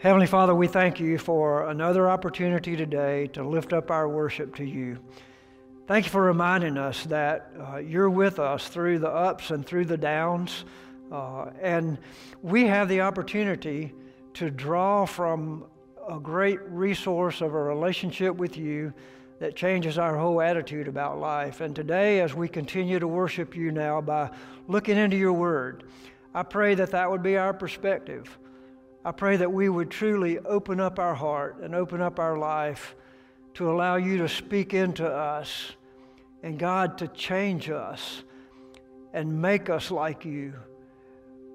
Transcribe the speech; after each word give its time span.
Heavenly 0.00 0.28
Father, 0.28 0.54
we 0.54 0.66
thank 0.66 0.98
you 0.98 1.18
for 1.18 1.68
another 1.68 2.08
opportunity 2.08 2.74
today 2.74 3.26
to 3.34 3.46
lift 3.46 3.74
up 3.74 3.90
our 3.90 4.08
worship 4.08 4.56
to 4.56 4.64
you. 4.64 4.98
Thank 5.86 6.06
you 6.06 6.10
for 6.10 6.22
reminding 6.22 6.78
us 6.78 7.04
that 7.04 7.52
uh, 7.60 7.76
you're 7.76 8.08
with 8.08 8.38
us 8.38 8.68
through 8.68 9.00
the 9.00 9.10
ups 9.10 9.50
and 9.50 9.64
through 9.64 9.84
the 9.84 9.98
downs. 9.98 10.64
Uh, 11.12 11.50
and 11.60 11.98
we 12.40 12.64
have 12.64 12.88
the 12.88 13.02
opportunity 13.02 13.92
to 14.32 14.50
draw 14.50 15.04
from 15.04 15.66
a 16.08 16.18
great 16.18 16.62
resource 16.62 17.42
of 17.42 17.52
a 17.52 17.62
relationship 17.62 18.34
with 18.34 18.56
you 18.56 18.94
that 19.38 19.54
changes 19.54 19.98
our 19.98 20.16
whole 20.16 20.40
attitude 20.40 20.88
about 20.88 21.18
life. 21.18 21.60
And 21.60 21.76
today, 21.76 22.20
as 22.20 22.32
we 22.32 22.48
continue 22.48 22.98
to 23.00 23.06
worship 23.06 23.54
you 23.54 23.70
now 23.70 24.00
by 24.00 24.30
looking 24.66 24.96
into 24.96 25.18
your 25.18 25.34
word, 25.34 25.84
I 26.34 26.42
pray 26.42 26.74
that 26.76 26.92
that 26.92 27.10
would 27.10 27.22
be 27.22 27.36
our 27.36 27.52
perspective. 27.52 28.38
I 29.04 29.12
pray 29.12 29.36
that 29.38 29.50
we 29.50 29.68
would 29.68 29.90
truly 29.90 30.38
open 30.40 30.78
up 30.78 30.98
our 30.98 31.14
heart 31.14 31.60
and 31.62 31.74
open 31.74 32.02
up 32.02 32.18
our 32.18 32.36
life 32.36 32.94
to 33.54 33.70
allow 33.70 33.96
you 33.96 34.18
to 34.18 34.28
speak 34.28 34.74
into 34.74 35.06
us 35.06 35.72
and 36.42 36.58
God 36.58 36.98
to 36.98 37.08
change 37.08 37.70
us 37.70 38.22
and 39.14 39.40
make 39.40 39.70
us 39.70 39.90
like 39.90 40.24
you. 40.24 40.52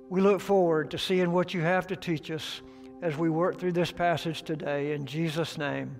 We 0.09 0.21
look 0.21 0.41
forward 0.41 0.91
to 0.91 0.97
seeing 0.97 1.31
what 1.31 1.53
you 1.53 1.61
have 1.61 1.87
to 1.87 1.95
teach 1.95 2.31
us 2.31 2.61
as 3.01 3.15
we 3.15 3.29
work 3.29 3.59
through 3.59 3.73
this 3.73 3.91
passage 3.91 4.41
today. 4.41 4.93
In 4.93 5.05
Jesus' 5.05 5.57
name, 5.57 5.95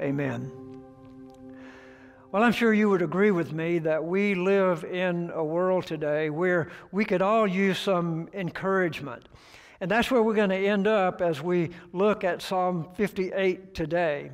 amen. 0.00 0.50
Well, 2.30 2.42
I'm 2.42 2.52
sure 2.52 2.72
you 2.74 2.90
would 2.90 3.02
agree 3.02 3.30
with 3.30 3.52
me 3.52 3.78
that 3.80 4.04
we 4.04 4.34
live 4.34 4.84
in 4.84 5.30
a 5.34 5.44
world 5.44 5.86
today 5.86 6.28
where 6.28 6.70
we 6.92 7.04
could 7.04 7.22
all 7.22 7.46
use 7.46 7.78
some 7.78 8.28
encouragement. 8.34 9.26
And 9.80 9.90
that's 9.90 10.10
where 10.10 10.22
we're 10.22 10.34
going 10.34 10.50
to 10.50 10.56
end 10.56 10.86
up 10.86 11.22
as 11.22 11.40
we 11.40 11.70
look 11.92 12.24
at 12.24 12.42
Psalm 12.42 12.88
58 12.94 13.74
today. 13.74 14.32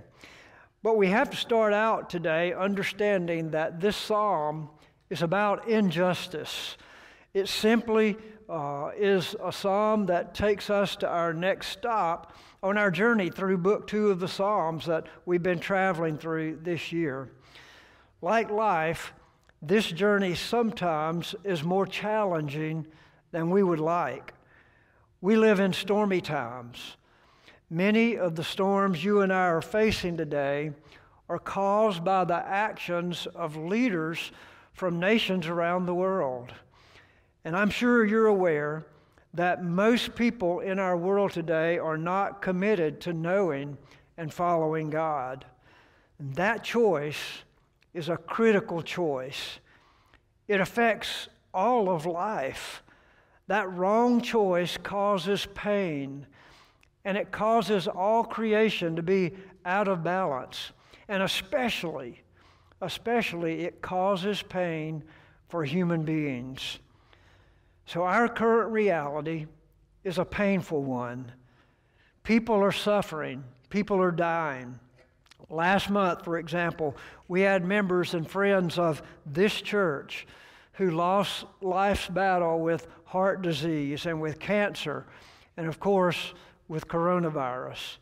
But 0.82 0.96
we 0.96 1.08
have 1.08 1.30
to 1.30 1.36
start 1.36 1.72
out 1.72 2.08
today 2.10 2.52
understanding 2.52 3.50
that 3.50 3.80
this 3.80 3.96
psalm 3.96 4.70
is 5.10 5.22
about 5.22 5.68
injustice. 5.68 6.76
It 7.34 7.48
simply 7.48 8.16
uh, 8.48 8.90
is 8.96 9.34
a 9.42 9.52
psalm 9.52 10.06
that 10.06 10.34
takes 10.34 10.70
us 10.70 10.96
to 10.96 11.08
our 11.08 11.32
next 11.32 11.68
stop 11.68 12.36
on 12.62 12.78
our 12.78 12.90
journey 12.90 13.30
through 13.30 13.58
book 13.58 13.86
two 13.86 14.10
of 14.10 14.20
the 14.20 14.28
Psalms 14.28 14.86
that 14.86 15.06
we've 15.26 15.42
been 15.42 15.58
traveling 15.58 16.16
through 16.16 16.58
this 16.62 16.92
year. 16.92 17.30
Like 18.22 18.50
life, 18.50 19.12
this 19.60 19.86
journey 19.90 20.34
sometimes 20.34 21.34
is 21.44 21.62
more 21.62 21.86
challenging 21.86 22.86
than 23.32 23.50
we 23.50 23.62
would 23.62 23.80
like. 23.80 24.32
We 25.24 25.36
live 25.36 25.58
in 25.58 25.72
stormy 25.72 26.20
times. 26.20 26.98
Many 27.70 28.18
of 28.18 28.34
the 28.34 28.44
storms 28.44 29.02
you 29.02 29.22
and 29.22 29.32
I 29.32 29.46
are 29.46 29.62
facing 29.62 30.18
today 30.18 30.72
are 31.30 31.38
caused 31.38 32.04
by 32.04 32.26
the 32.26 32.34
actions 32.34 33.26
of 33.34 33.56
leaders 33.56 34.32
from 34.74 35.00
nations 35.00 35.46
around 35.46 35.86
the 35.86 35.94
world. 35.94 36.52
And 37.42 37.56
I'm 37.56 37.70
sure 37.70 38.04
you're 38.04 38.26
aware 38.26 38.84
that 39.32 39.64
most 39.64 40.14
people 40.14 40.60
in 40.60 40.78
our 40.78 40.94
world 40.94 41.32
today 41.32 41.78
are 41.78 41.96
not 41.96 42.42
committed 42.42 43.00
to 43.00 43.14
knowing 43.14 43.78
and 44.18 44.30
following 44.30 44.90
God. 44.90 45.46
And 46.18 46.34
that 46.34 46.62
choice 46.62 47.44
is 47.94 48.10
a 48.10 48.18
critical 48.18 48.82
choice. 48.82 49.58
It 50.48 50.60
affects 50.60 51.28
all 51.54 51.88
of 51.88 52.04
life. 52.04 52.82
That 53.46 53.70
wrong 53.72 54.20
choice 54.22 54.76
causes 54.76 55.46
pain, 55.54 56.26
and 57.04 57.18
it 57.18 57.30
causes 57.30 57.86
all 57.86 58.24
creation 58.24 58.96
to 58.96 59.02
be 59.02 59.32
out 59.64 59.88
of 59.88 60.02
balance. 60.02 60.72
And 61.08 61.22
especially, 61.22 62.22
especially, 62.80 63.64
it 63.64 63.82
causes 63.82 64.42
pain 64.42 65.04
for 65.48 65.64
human 65.64 66.04
beings. 66.04 66.78
So, 67.86 68.02
our 68.02 68.28
current 68.28 68.72
reality 68.72 69.46
is 70.04 70.18
a 70.18 70.24
painful 70.24 70.82
one. 70.82 71.30
People 72.22 72.56
are 72.56 72.72
suffering, 72.72 73.44
people 73.68 74.00
are 74.00 74.10
dying. 74.10 74.78
Last 75.50 75.90
month, 75.90 76.24
for 76.24 76.38
example, 76.38 76.96
we 77.28 77.42
had 77.42 77.64
members 77.64 78.14
and 78.14 78.28
friends 78.28 78.78
of 78.78 79.02
this 79.26 79.60
church 79.60 80.26
who 80.72 80.90
lost 80.90 81.44
life's 81.60 82.08
battle 82.08 82.60
with 82.60 82.86
heart 83.14 83.42
disease 83.42 84.06
and 84.06 84.20
with 84.20 84.40
cancer, 84.40 85.06
and 85.56 85.68
of 85.68 85.78
course, 85.78 86.34
with 86.66 86.88
coronavirus. 86.88 87.98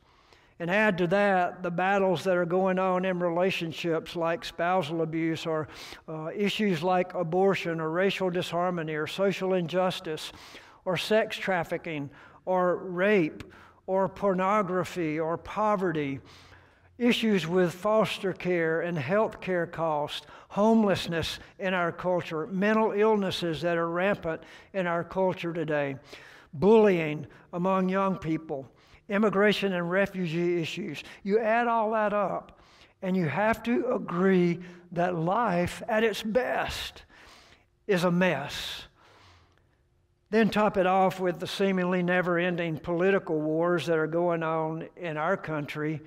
And 0.58 0.70
add 0.70 0.96
to 0.96 1.06
that 1.08 1.62
the 1.62 1.70
battles 1.70 2.24
that 2.24 2.34
are 2.34 2.46
going 2.46 2.78
on 2.78 3.04
in 3.04 3.20
relationships 3.20 4.16
like 4.16 4.42
spousal 4.42 5.02
abuse 5.02 5.44
or 5.44 5.68
uh, 6.08 6.30
issues 6.34 6.82
like 6.82 7.12
abortion 7.12 7.78
or 7.78 7.90
racial 7.90 8.30
disharmony 8.30 8.94
or 8.94 9.06
social 9.06 9.52
injustice 9.52 10.32
or 10.86 10.96
sex 10.96 11.36
trafficking 11.36 12.08
or 12.46 12.76
rape 12.76 13.44
or 13.86 14.08
pornography 14.08 15.20
or 15.20 15.36
poverty 15.36 16.20
issues 16.98 17.46
with 17.46 17.74
foster 17.74 18.32
care 18.32 18.80
and 18.80 18.98
health 18.98 19.40
care 19.40 19.66
costs, 19.66 20.26
homelessness 20.48 21.38
in 21.58 21.74
our 21.74 21.92
culture, 21.92 22.46
mental 22.46 22.92
illnesses 22.92 23.62
that 23.62 23.76
are 23.76 23.88
rampant 23.88 24.42
in 24.72 24.86
our 24.86 25.02
culture 25.02 25.52
today, 25.52 25.96
bullying 26.52 27.26
among 27.52 27.88
young 27.88 28.16
people, 28.16 28.70
immigration 29.08 29.72
and 29.72 29.90
refugee 29.90 30.60
issues. 30.60 31.02
You 31.22 31.38
add 31.38 31.66
all 31.66 31.90
that 31.92 32.12
up, 32.12 32.60
and 33.00 33.16
you 33.16 33.28
have 33.28 33.62
to 33.64 33.94
agree 33.94 34.60
that 34.92 35.14
life 35.14 35.82
at 35.88 36.04
its 36.04 36.22
best 36.22 37.02
is 37.86 38.04
a 38.04 38.10
mess. 38.10 38.84
Then 40.30 40.48
top 40.48 40.76
it 40.76 40.86
off 40.86 41.20
with 41.20 41.40
the 41.40 41.46
seemingly 41.46 42.02
never 42.02 42.38
ending 42.38 42.78
political 42.78 43.38
wars 43.38 43.86
that 43.86 43.98
are 43.98 44.06
going 44.06 44.42
on 44.42 44.88
in 44.96 45.16
our 45.16 45.36
country 45.36 46.00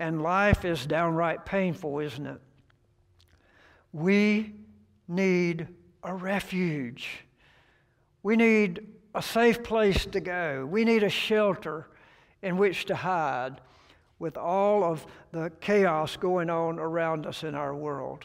and 0.00 0.22
life 0.22 0.64
is 0.64 0.86
downright 0.86 1.44
painful, 1.44 1.98
isn't 1.98 2.26
it? 2.26 2.40
We 3.92 4.54
need 5.06 5.68
a 6.02 6.14
refuge. 6.14 7.26
We 8.22 8.34
need 8.34 8.86
a 9.14 9.20
safe 9.20 9.62
place 9.62 10.06
to 10.06 10.20
go. 10.20 10.66
We 10.68 10.86
need 10.86 11.02
a 11.02 11.10
shelter 11.10 11.90
in 12.40 12.56
which 12.56 12.86
to 12.86 12.96
hide 12.96 13.60
with 14.18 14.38
all 14.38 14.84
of 14.84 15.06
the 15.32 15.52
chaos 15.60 16.16
going 16.16 16.48
on 16.48 16.78
around 16.78 17.26
us 17.26 17.44
in 17.44 17.54
our 17.54 17.74
world. 17.74 18.24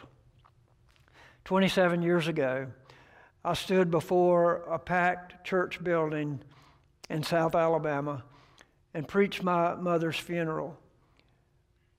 27 1.43 2.01
years 2.01 2.29
ago, 2.29 2.67
I 3.43 3.53
stood 3.53 3.91
before 3.91 4.63
a 4.69 4.79
packed 4.79 5.45
church 5.45 5.83
building 5.83 6.41
in 7.09 7.21
South 7.21 7.53
Alabama 7.53 8.23
and 8.93 9.05
preached 9.05 9.43
my 9.43 9.75
mother's 9.75 10.17
funeral. 10.17 10.79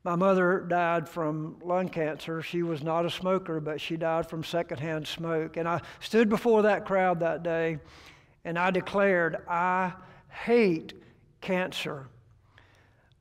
My 0.06 0.14
mother 0.14 0.60
died 0.60 1.08
from 1.08 1.56
lung 1.64 1.88
cancer. 1.88 2.40
She 2.40 2.62
was 2.62 2.80
not 2.80 3.04
a 3.04 3.10
smoker, 3.10 3.58
but 3.58 3.80
she 3.80 3.96
died 3.96 4.30
from 4.30 4.44
secondhand 4.44 5.08
smoke. 5.08 5.56
And 5.56 5.68
I 5.68 5.80
stood 5.98 6.28
before 6.28 6.62
that 6.62 6.86
crowd 6.86 7.18
that 7.18 7.42
day 7.42 7.80
and 8.44 8.56
I 8.56 8.70
declared, 8.70 9.38
I 9.48 9.94
hate 10.28 10.92
cancer. 11.40 12.06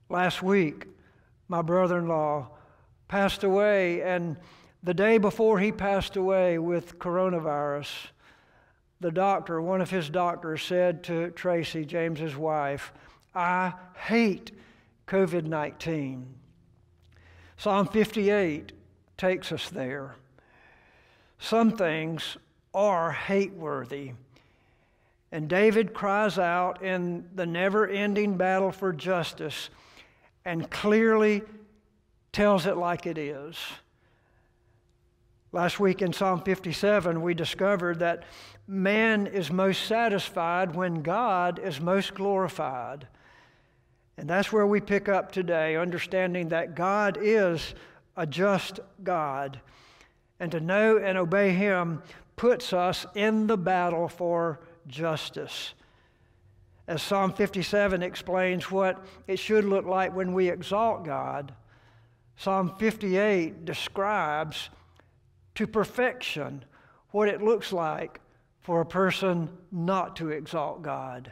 Last 0.09 0.43
week, 0.43 0.85
my 1.47 1.63
brother 1.63 1.97
in 1.97 2.07
law 2.07 2.49
passed 3.07 3.43
away, 3.43 4.03
and 4.03 4.37
the 4.83 4.93
day 4.93 5.17
before 5.17 5.57
he 5.57 5.71
passed 5.71 6.15
away 6.15 6.59
with 6.59 6.99
coronavirus, 6.99 7.89
the 8.99 9.09
doctor, 9.09 9.59
one 9.59 9.81
of 9.81 9.89
his 9.89 10.07
doctors, 10.07 10.61
said 10.61 11.03
to 11.05 11.31
Tracy, 11.31 11.83
James's 11.83 12.35
wife, 12.35 12.93
I 13.33 13.73
hate 13.95 14.51
COVID 15.07 15.45
19. 15.45 16.44
Psalm 17.57 17.87
58 17.87 18.71
takes 19.17 19.51
us 19.51 19.69
there. 19.69 20.15
Some 21.39 21.71
things 21.71 22.37
are 22.73 23.11
hate 23.11 23.53
worthy. 23.53 24.11
And 25.31 25.49
David 25.49 25.93
cries 25.93 26.37
out 26.37 26.81
in 26.81 27.27
the 27.33 27.45
never 27.45 27.87
ending 27.87 28.37
battle 28.37 28.71
for 28.71 28.93
justice 28.93 29.69
and 30.45 30.69
clearly 30.69 31.41
tells 32.31 32.65
it 32.65 32.77
like 32.77 33.05
it 33.05 33.17
is. 33.17 33.57
Last 35.51 35.79
week 35.79 36.01
in 36.01 36.11
Psalm 36.11 36.41
57, 36.41 37.21
we 37.21 37.33
discovered 37.33 37.99
that 37.99 38.23
man 38.67 39.25
is 39.25 39.51
most 39.51 39.85
satisfied 39.85 40.75
when 40.75 41.01
God 41.01 41.59
is 41.59 41.79
most 41.79 42.13
glorified. 42.13 43.07
And 44.17 44.29
that's 44.29 44.51
where 44.51 44.65
we 44.65 44.79
pick 44.79 45.09
up 45.09 45.31
today, 45.31 45.75
understanding 45.75 46.49
that 46.49 46.75
God 46.75 47.17
is 47.21 47.75
a 48.15 48.25
just 48.25 48.79
God. 49.03 49.59
And 50.39 50.51
to 50.51 50.59
know 50.59 50.97
and 50.97 51.17
obey 51.17 51.51
Him 51.51 52.01
puts 52.35 52.73
us 52.73 53.05
in 53.15 53.47
the 53.47 53.57
battle 53.57 54.07
for 54.07 54.59
justice. 54.87 55.73
as 56.87 57.01
Psalm 57.01 57.33
57 57.33 58.03
explains 58.03 58.69
what 58.69 59.03
it 59.27 59.39
should 59.39 59.65
look 59.65 59.85
like 59.85 60.13
when 60.13 60.33
we 60.33 60.49
exalt 60.49 61.03
God, 61.03 61.53
Psalm 62.37 62.75
58 62.77 63.65
describes 63.65 64.69
to 65.55 65.65
perfection 65.65 66.63
what 67.11 67.29
it 67.29 67.41
looks 67.41 67.71
like 67.71 68.19
for 68.61 68.81
a 68.81 68.85
person 68.85 69.49
not 69.71 70.17
to 70.17 70.29
exalt 70.29 70.81
God. 70.81 71.31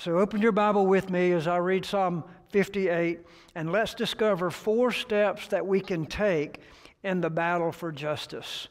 So 0.00 0.18
open 0.18 0.40
your 0.40 0.52
Bible 0.52 0.86
with 0.86 1.10
me 1.10 1.32
as 1.32 1.46
I 1.46 1.58
read 1.58 1.84
Psalm 1.84 2.24
58, 2.52 3.20
and 3.54 3.70
let's 3.70 3.92
discover 3.92 4.50
four 4.50 4.92
steps 4.92 5.48
that 5.48 5.66
we 5.66 5.82
can 5.82 6.06
take 6.06 6.60
in 7.02 7.20
the 7.20 7.28
battle 7.28 7.70
for 7.70 7.92
justice. 7.92 8.68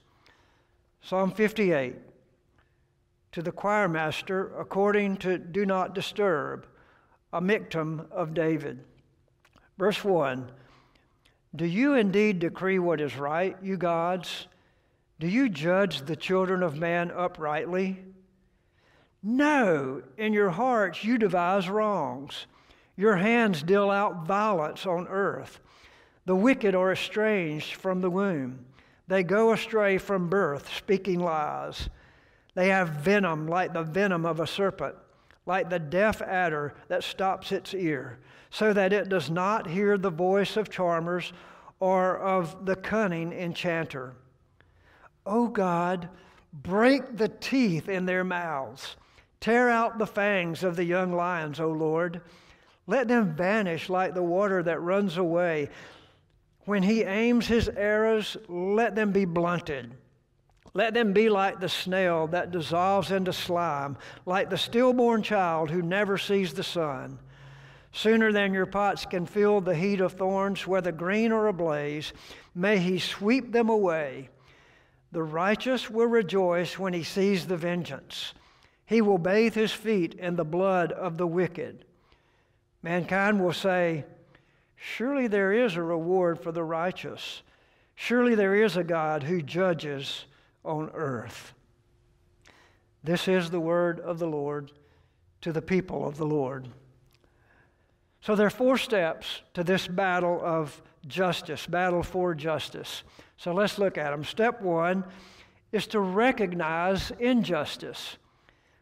Psalm 1.04 1.32
58 1.32 1.98
to 3.32 3.44
the 3.44 3.52
choir 3.52 3.88
master 3.88 4.60
according 4.60 5.18
to 5.18 5.38
Do 5.38 5.68
Not 5.68 5.94
Disturb, 5.94 6.66
a 7.32 7.40
miktam 7.40 8.10
of 8.12 8.34
David. 8.34 8.80
Verse 9.78 10.04
1 10.04 10.50
Do 11.56 11.66
you 11.68 11.94
indeed 11.94 12.40
decree 12.40 12.80
what 12.80 13.00
is 13.00 13.18
right, 13.18 13.56
you 13.62 13.78
gods? 13.78 14.48
Do 15.20 15.28
you 15.28 15.48
judge 15.48 16.02
the 16.02 16.16
children 16.16 16.64
of 16.64 16.80
man 16.80 17.12
uprightly? 17.12 18.00
No, 19.22 20.02
in 20.18 20.34
your 20.34 20.50
hearts 20.50 21.04
you 21.04 21.18
devise 21.18 21.70
wrongs. 21.70 22.46
Your 22.96 23.18
hands 23.18 23.64
deal 23.64 23.90
out 23.90 24.26
violence 24.26 24.86
on 24.86 25.08
earth. 25.08 25.60
The 26.26 26.36
wicked 26.36 26.76
are 26.76 26.92
estranged 26.92 27.74
from 27.74 28.02
the 28.02 28.10
womb. 28.10 28.66
They 29.08 29.24
go 29.24 29.52
astray 29.52 29.98
from 29.98 30.30
birth, 30.30 30.74
speaking 30.76 31.20
lies. 31.20 31.90
They 32.54 32.70
have 32.70 32.90
venom 32.90 33.48
like 33.48 33.74
the 33.74 33.84
venom 33.84 34.26
of 34.26 34.40
a 34.40 34.48
serpent, 34.48 34.96
like 35.46 35.70
the 35.70 35.80
deaf 35.80 36.22
adder 36.22 36.76
that 36.88 37.04
stops 37.04 37.52
its 37.52 37.74
ear, 37.74 38.20
so 38.50 38.74
that 38.74 38.94
it 38.94 39.10
does 39.10 39.30
not 39.30 39.68
hear 39.68 39.98
the 39.98 40.10
voice 40.10 40.58
of 40.58 40.70
charmers 40.70 41.34
or 41.80 42.18
of 42.18 42.66
the 42.66 42.76
cunning 42.76 43.32
enchanter. 43.32 44.14
O 45.26 45.48
God, 45.48 46.10
break 46.54 47.18
the 47.18 47.30
teeth 47.30 47.90
in 47.90 48.06
their 48.06 48.24
mouths. 48.24 48.96
Tear 49.42 49.70
out 49.70 49.98
the 49.98 50.08
fangs 50.08 50.64
of 50.64 50.76
the 50.76 50.84
young 50.84 51.14
lions, 51.14 51.60
O 51.60 51.70
Lord. 51.70 52.22
Let 52.88 53.08
them 53.08 53.36
vanish 53.36 53.90
like 53.90 54.14
the 54.14 54.24
water 54.24 54.64
that 54.64 54.82
runs 54.82 55.18
away. 55.18 55.70
When 56.66 56.84
he 56.84 57.04
aims 57.04 57.48
his 57.48 57.70
arrows, 57.70 58.36
let 58.48 58.96
them 58.96 59.12
be 59.12 59.26
blunted. 59.26 59.96
Let 60.74 60.94
them 60.94 61.14
be 61.14 61.30
like 61.30 61.60
the 61.60 61.70
snail 61.70 62.28
that 62.28 62.52
dissolves 62.52 63.12
into 63.12 63.34
slime, 63.34 63.98
like 64.26 64.50
the 64.50 64.58
stillborn 64.58 65.24
child 65.24 65.72
who 65.72 65.82
never 65.82 66.18
sees 66.18 66.54
the 66.54 66.64
sun. 66.64 67.20
Sooner 67.92 68.32
than 68.32 68.54
your 68.54 68.68
pots 68.68 69.06
can 69.06 69.26
feel 69.26 69.62
the 69.62 69.76
heat 69.76 70.00
of 70.00 70.14
thorns, 70.14 70.68
whether 70.68 70.92
green 70.92 71.32
or 71.32 71.48
ablaze, 71.48 72.14
may 72.54 72.78
he 72.78 73.00
sweep 73.00 73.52
them 73.52 73.70
away. 73.70 74.30
The 75.12 75.24
righteous 75.24 75.90
will 75.90 76.06
rejoice 76.06 76.78
when 76.78 76.94
he 76.94 77.04
sees 77.04 77.48
the 77.48 77.58
vengeance. 77.58 78.34
He 78.90 79.04
will 79.04 79.20
bathe 79.20 79.54
his 79.54 79.72
feet 79.72 80.16
in 80.16 80.36
the 80.36 80.44
blood 80.44 80.92
of 80.92 81.16
the 81.20 81.28
wicked. 81.28 81.86
Mankind 82.82 83.40
will 83.40 83.54
say, 83.54 84.04
Surely 84.76 85.28
there 85.28 85.54
is 85.54 85.76
a 85.76 85.84
reward 85.84 86.40
for 86.40 86.52
the 86.52 86.64
righteous. 86.64 87.44
Surely 87.94 88.34
there 88.34 88.56
is 88.56 88.78
a 88.78 88.84
God 88.84 89.22
who 89.22 89.44
judges 89.44 90.26
on 90.66 90.90
earth. 90.96 91.54
This 93.04 93.28
is 93.28 93.52
the 93.52 93.60
word 93.60 94.00
of 94.00 94.18
the 94.18 94.26
Lord 94.26 94.72
to 95.42 95.52
the 95.52 95.62
people 95.62 96.08
of 96.08 96.18
the 96.18 96.26
Lord. 96.26 96.68
So 98.22 98.36
there 98.36 98.48
are 98.48 98.50
four 98.50 98.80
steps 98.80 99.44
to 99.54 99.64
this 99.64 99.88
battle 99.88 100.42
of 100.44 100.82
justice, 101.08 101.68
battle 101.68 102.02
for 102.02 102.34
justice. 102.34 103.04
So 103.38 103.54
let's 103.54 103.78
look 103.78 104.00
at 104.00 104.10
them. 104.10 104.24
Step 104.24 104.64
one 104.64 105.04
is 105.72 105.86
to 105.88 106.00
recognize 106.00 107.12
injustice. 107.20 108.18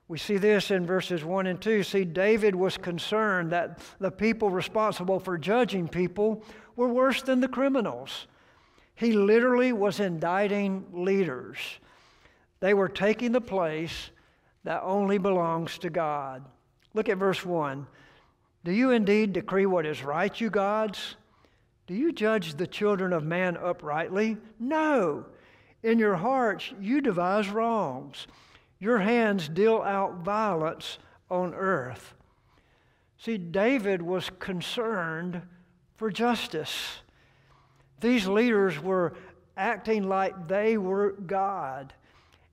We 0.07 0.17
see 0.17 0.37
this 0.37 0.71
in 0.71 0.85
verses 0.85 1.25
1 1.25 1.47
and 1.47 1.59
2. 1.59 1.83
See, 1.83 2.05
David 2.05 2.55
was 2.55 2.77
concerned 2.77 3.51
that 3.51 3.79
the 3.99 4.11
people 4.11 4.49
responsible 4.49 5.19
for 5.19 5.37
judging 5.37 5.87
people 5.87 6.43
were 6.75 6.87
worse 6.87 7.21
than 7.21 7.41
the 7.41 7.49
criminals. 7.49 8.27
He 8.95 9.11
literally 9.11 9.73
was 9.73 9.99
indicting 9.99 10.85
leaders. 10.93 11.57
They 12.61 12.73
were 12.73 12.87
taking 12.89 13.33
the 13.33 13.41
place 13.41 14.11
that 14.63 14.81
only 14.83 15.17
belongs 15.17 15.77
to 15.79 15.89
God. 15.89 16.43
Look 16.93 17.09
at 17.09 17.17
verse 17.17 17.45
1. 17.45 17.85
Do 18.63 18.71
you 18.71 18.91
indeed 18.91 19.33
decree 19.33 19.65
what 19.65 19.85
is 19.85 20.03
right, 20.03 20.39
you 20.39 20.49
gods? 20.49 21.15
Do 21.85 21.93
you 21.93 22.11
judge 22.11 22.55
the 22.55 22.67
children 22.67 23.13
of 23.13 23.23
man 23.23 23.57
uprightly? 23.57 24.37
No. 24.59 25.25
In 25.83 25.99
your 25.99 26.15
hearts 26.15 26.73
you 26.81 27.01
devise 27.01 27.49
wrongs. 27.49 28.27
Your 28.79 28.99
hands 28.99 29.49
deal 29.49 29.81
out 29.81 30.23
violence 30.23 30.99
on 31.29 31.53
earth. 31.53 32.13
See, 33.17 33.37
David 33.37 34.01
was 34.01 34.29
concerned 34.39 35.41
for 35.95 36.11
justice. 36.11 36.99
These 37.99 38.27
leaders 38.27 38.79
were 38.79 39.13
acting 39.55 40.07
like 40.07 40.47
they 40.47 40.77
were 40.77 41.13
God. 41.13 41.93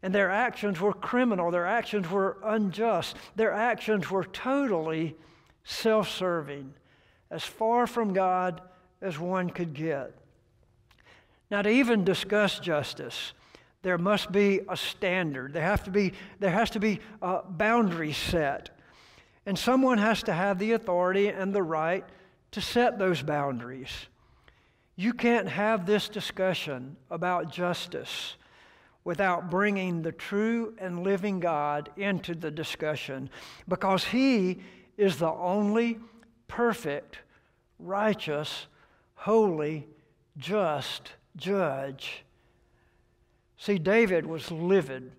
And 0.03 0.15
their 0.15 0.31
actions 0.31 0.81
were 0.81 0.93
criminal. 0.93 1.50
Their 1.50 1.67
actions 1.67 2.09
were 2.11 2.38
unjust. 2.43 3.17
Their 3.37 3.53
actions 3.53 4.11
were 4.11 4.25
totally 4.25 5.17
self 5.65 6.11
serving, 6.11 6.75
as 7.31 7.43
far 7.43 7.87
from 7.87 8.12
God 8.12 8.61
as 9.00 9.19
one 9.19 9.49
could 9.49 9.73
get. 9.73 10.15
Now, 11.50 11.62
to 11.62 11.71
even 11.71 12.05
discuss 12.05 12.59
justice, 12.59 13.32
there 13.85 13.99
must 13.99 14.33
be 14.33 14.63
a 14.69 14.77
standard. 14.77 15.53
There, 15.53 15.63
have 15.63 15.85
to 15.85 15.91
be, 15.91 16.15
there 16.41 16.51
has 16.51 16.71
to 16.71 16.81
be 16.81 17.01
a 17.21 17.43
boundary 17.43 18.15
set. 18.15 18.71
And 19.47 19.59
someone 19.59 19.99
has 19.99 20.23
to 20.25 20.33
have 20.33 20.59
the 20.59 20.73
authority 20.73 21.29
and 21.29 21.55
the 21.55 21.63
right 21.63 22.05
to 22.53 22.63
set 22.63 22.99
those 22.99 23.21
boundaries. 23.21 23.91
You 24.97 25.13
can't 25.13 25.49
have 25.49 25.85
this 25.85 26.09
discussion 26.09 26.97
about 27.11 27.53
justice 27.53 28.37
without 29.05 29.51
bringing 29.51 30.01
the 30.01 30.13
true 30.13 30.75
and 30.79 31.03
living 31.05 31.39
God 31.39 31.91
into 31.99 32.35
the 32.35 32.51
discussion 32.51 33.29
because 33.69 34.03
He 34.03 34.61
is 34.97 35.19
the 35.19 35.31
only 35.31 35.99
perfect, 36.49 37.19
righteous, 37.79 38.67
holy, 39.14 39.87
just 40.38 41.12
judge. 41.37 42.24
See, 43.64 43.78
David 43.78 44.26
was 44.26 44.50
livid 44.50 45.11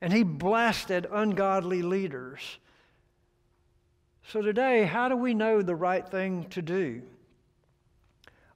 and 0.00 0.12
he 0.12 0.22
blasted 0.22 1.08
ungodly 1.10 1.82
leaders. 1.82 2.58
So, 4.22 4.40
today, 4.40 4.84
how 4.84 5.08
do 5.08 5.16
we 5.16 5.34
know 5.34 5.60
the 5.60 5.74
right 5.74 6.08
thing 6.08 6.44
to 6.50 6.62
do? 6.62 7.02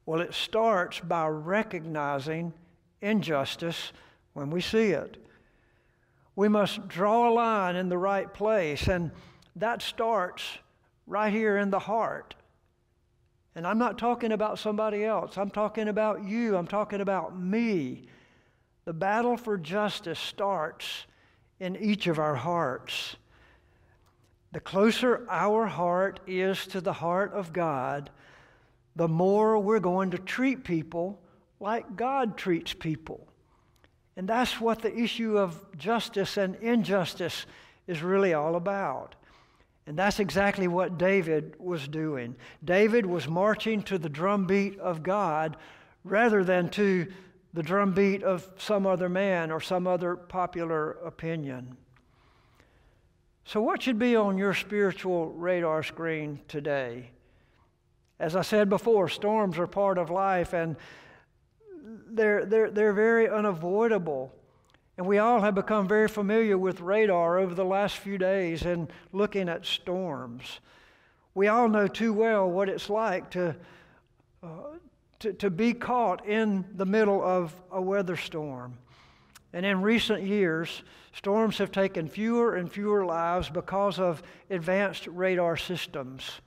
Well, 0.06 0.20
it 0.20 0.34
starts 0.34 1.00
by 1.00 1.26
recognizing 1.26 2.52
injustice 3.00 3.92
when 4.34 4.50
we 4.50 4.60
see 4.60 4.90
it. 4.90 5.16
We 6.36 6.48
must 6.48 6.86
draw 6.86 7.28
a 7.28 7.34
line 7.34 7.74
in 7.74 7.88
the 7.88 7.98
right 7.98 8.32
place, 8.32 8.86
and 8.86 9.10
that 9.56 9.82
starts 9.82 10.44
right 11.08 11.32
here 11.32 11.56
in 11.56 11.70
the 11.70 11.80
heart. 11.80 12.36
And 13.56 13.66
I'm 13.66 13.78
not 13.78 13.98
talking 13.98 14.30
about 14.30 14.60
somebody 14.60 15.04
else, 15.04 15.36
I'm 15.38 15.50
talking 15.50 15.88
about 15.88 16.22
you, 16.22 16.56
I'm 16.56 16.68
talking 16.68 17.00
about 17.00 17.36
me. 17.36 18.06
The 18.84 18.92
battle 18.92 19.36
for 19.36 19.56
justice 19.56 20.18
starts 20.18 21.06
in 21.60 21.76
each 21.76 22.06
of 22.06 22.18
our 22.18 22.34
hearts. 22.34 23.16
The 24.52 24.60
closer 24.60 25.26
our 25.30 25.66
heart 25.66 26.20
is 26.26 26.66
to 26.68 26.80
the 26.80 26.92
heart 26.92 27.32
of 27.32 27.52
God, 27.52 28.10
the 28.96 29.08
more 29.08 29.58
we're 29.58 29.80
going 29.80 30.10
to 30.10 30.18
treat 30.18 30.64
people 30.64 31.20
like 31.60 31.96
God 31.96 32.36
treats 32.36 32.74
people. 32.74 33.26
And 34.16 34.28
that's 34.28 34.60
what 34.60 34.82
the 34.82 34.94
issue 34.94 35.38
of 35.38 35.64
justice 35.78 36.36
and 36.36 36.56
injustice 36.56 37.46
is 37.86 38.02
really 38.02 38.34
all 38.34 38.56
about. 38.56 39.14
And 39.86 39.98
that's 39.98 40.20
exactly 40.20 40.68
what 40.68 40.98
David 40.98 41.54
was 41.58 41.88
doing. 41.88 42.36
David 42.64 43.06
was 43.06 43.26
marching 43.26 43.82
to 43.84 43.98
the 43.98 44.08
drumbeat 44.08 44.78
of 44.78 45.02
God 45.02 45.56
rather 46.04 46.44
than 46.44 46.68
to 46.70 47.06
the 47.52 47.62
drumbeat 47.62 48.22
of 48.22 48.48
some 48.56 48.86
other 48.86 49.08
man 49.08 49.50
or 49.50 49.60
some 49.60 49.86
other 49.86 50.16
popular 50.16 50.92
opinion. 51.04 51.76
So, 53.44 53.60
what 53.60 53.82
should 53.82 53.98
be 53.98 54.16
on 54.16 54.38
your 54.38 54.54
spiritual 54.54 55.32
radar 55.32 55.82
screen 55.82 56.40
today? 56.48 57.10
As 58.18 58.36
I 58.36 58.42
said 58.42 58.68
before, 58.68 59.08
storms 59.08 59.58
are 59.58 59.66
part 59.66 59.98
of 59.98 60.10
life 60.10 60.52
and 60.52 60.76
they're, 62.08 62.46
they're, 62.46 62.70
they're 62.70 62.92
very 62.92 63.28
unavoidable. 63.28 64.32
And 64.96 65.06
we 65.06 65.18
all 65.18 65.40
have 65.40 65.54
become 65.54 65.88
very 65.88 66.06
familiar 66.06 66.56
with 66.56 66.80
radar 66.80 67.38
over 67.38 67.54
the 67.54 67.64
last 67.64 67.96
few 67.96 68.18
days 68.18 68.62
and 68.62 68.92
looking 69.12 69.48
at 69.48 69.66
storms. 69.66 70.60
We 71.34 71.48
all 71.48 71.68
know 71.68 71.88
too 71.88 72.12
well 72.12 72.48
what 72.48 72.68
it's 72.68 72.90
like 72.90 73.30
to, 73.30 73.56
uh, 74.42 74.76
to, 75.22 75.32
to 75.34 75.50
be 75.50 75.72
caught 75.72 76.26
in 76.26 76.64
the 76.74 76.86
middle 76.86 77.22
of 77.22 77.54
a 77.70 77.80
weather 77.80 78.16
storm. 78.16 78.76
And 79.52 79.64
in 79.64 79.82
recent 79.82 80.22
years, 80.22 80.82
storms 81.12 81.58
have 81.58 81.70
taken 81.70 82.08
fewer 82.08 82.56
and 82.56 82.70
fewer 82.70 83.04
lives 83.04 83.48
because 83.48 83.98
of 83.98 84.22
advanced 84.50 85.06
radar 85.06 85.56
systems. 85.56 86.40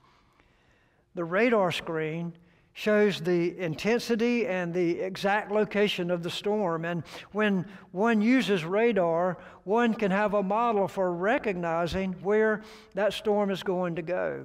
The 1.14 1.24
radar 1.24 1.72
screen 1.72 2.34
shows 2.74 3.22
the 3.22 3.58
intensity 3.58 4.46
and 4.46 4.74
the 4.74 5.00
exact 5.00 5.50
location 5.50 6.10
of 6.10 6.22
the 6.22 6.30
storm. 6.30 6.84
And 6.84 7.04
when 7.32 7.64
one 7.92 8.20
uses 8.20 8.64
radar, 8.64 9.38
one 9.64 9.94
can 9.94 10.10
have 10.10 10.34
a 10.34 10.42
model 10.42 10.86
for 10.86 11.14
recognizing 11.14 12.12
where 12.22 12.60
that 12.92 13.14
storm 13.14 13.50
is 13.50 13.62
going 13.62 13.96
to 13.96 14.02
go. 14.02 14.44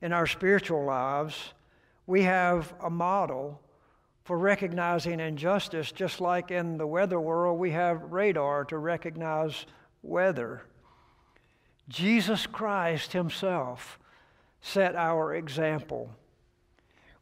In 0.00 0.12
our 0.12 0.26
spiritual 0.26 0.84
lives, 0.84 1.52
we 2.12 2.24
have 2.24 2.74
a 2.82 2.90
model 2.90 3.58
for 4.24 4.36
recognizing 4.36 5.18
injustice, 5.18 5.90
just 5.90 6.20
like 6.20 6.50
in 6.50 6.76
the 6.76 6.86
weather 6.86 7.18
world, 7.18 7.58
we 7.58 7.70
have 7.70 8.12
radar 8.12 8.66
to 8.66 8.76
recognize 8.76 9.64
weather. 10.02 10.60
Jesus 11.88 12.46
Christ 12.46 13.14
Himself 13.14 13.98
set 14.60 14.94
our 14.94 15.34
example 15.34 16.10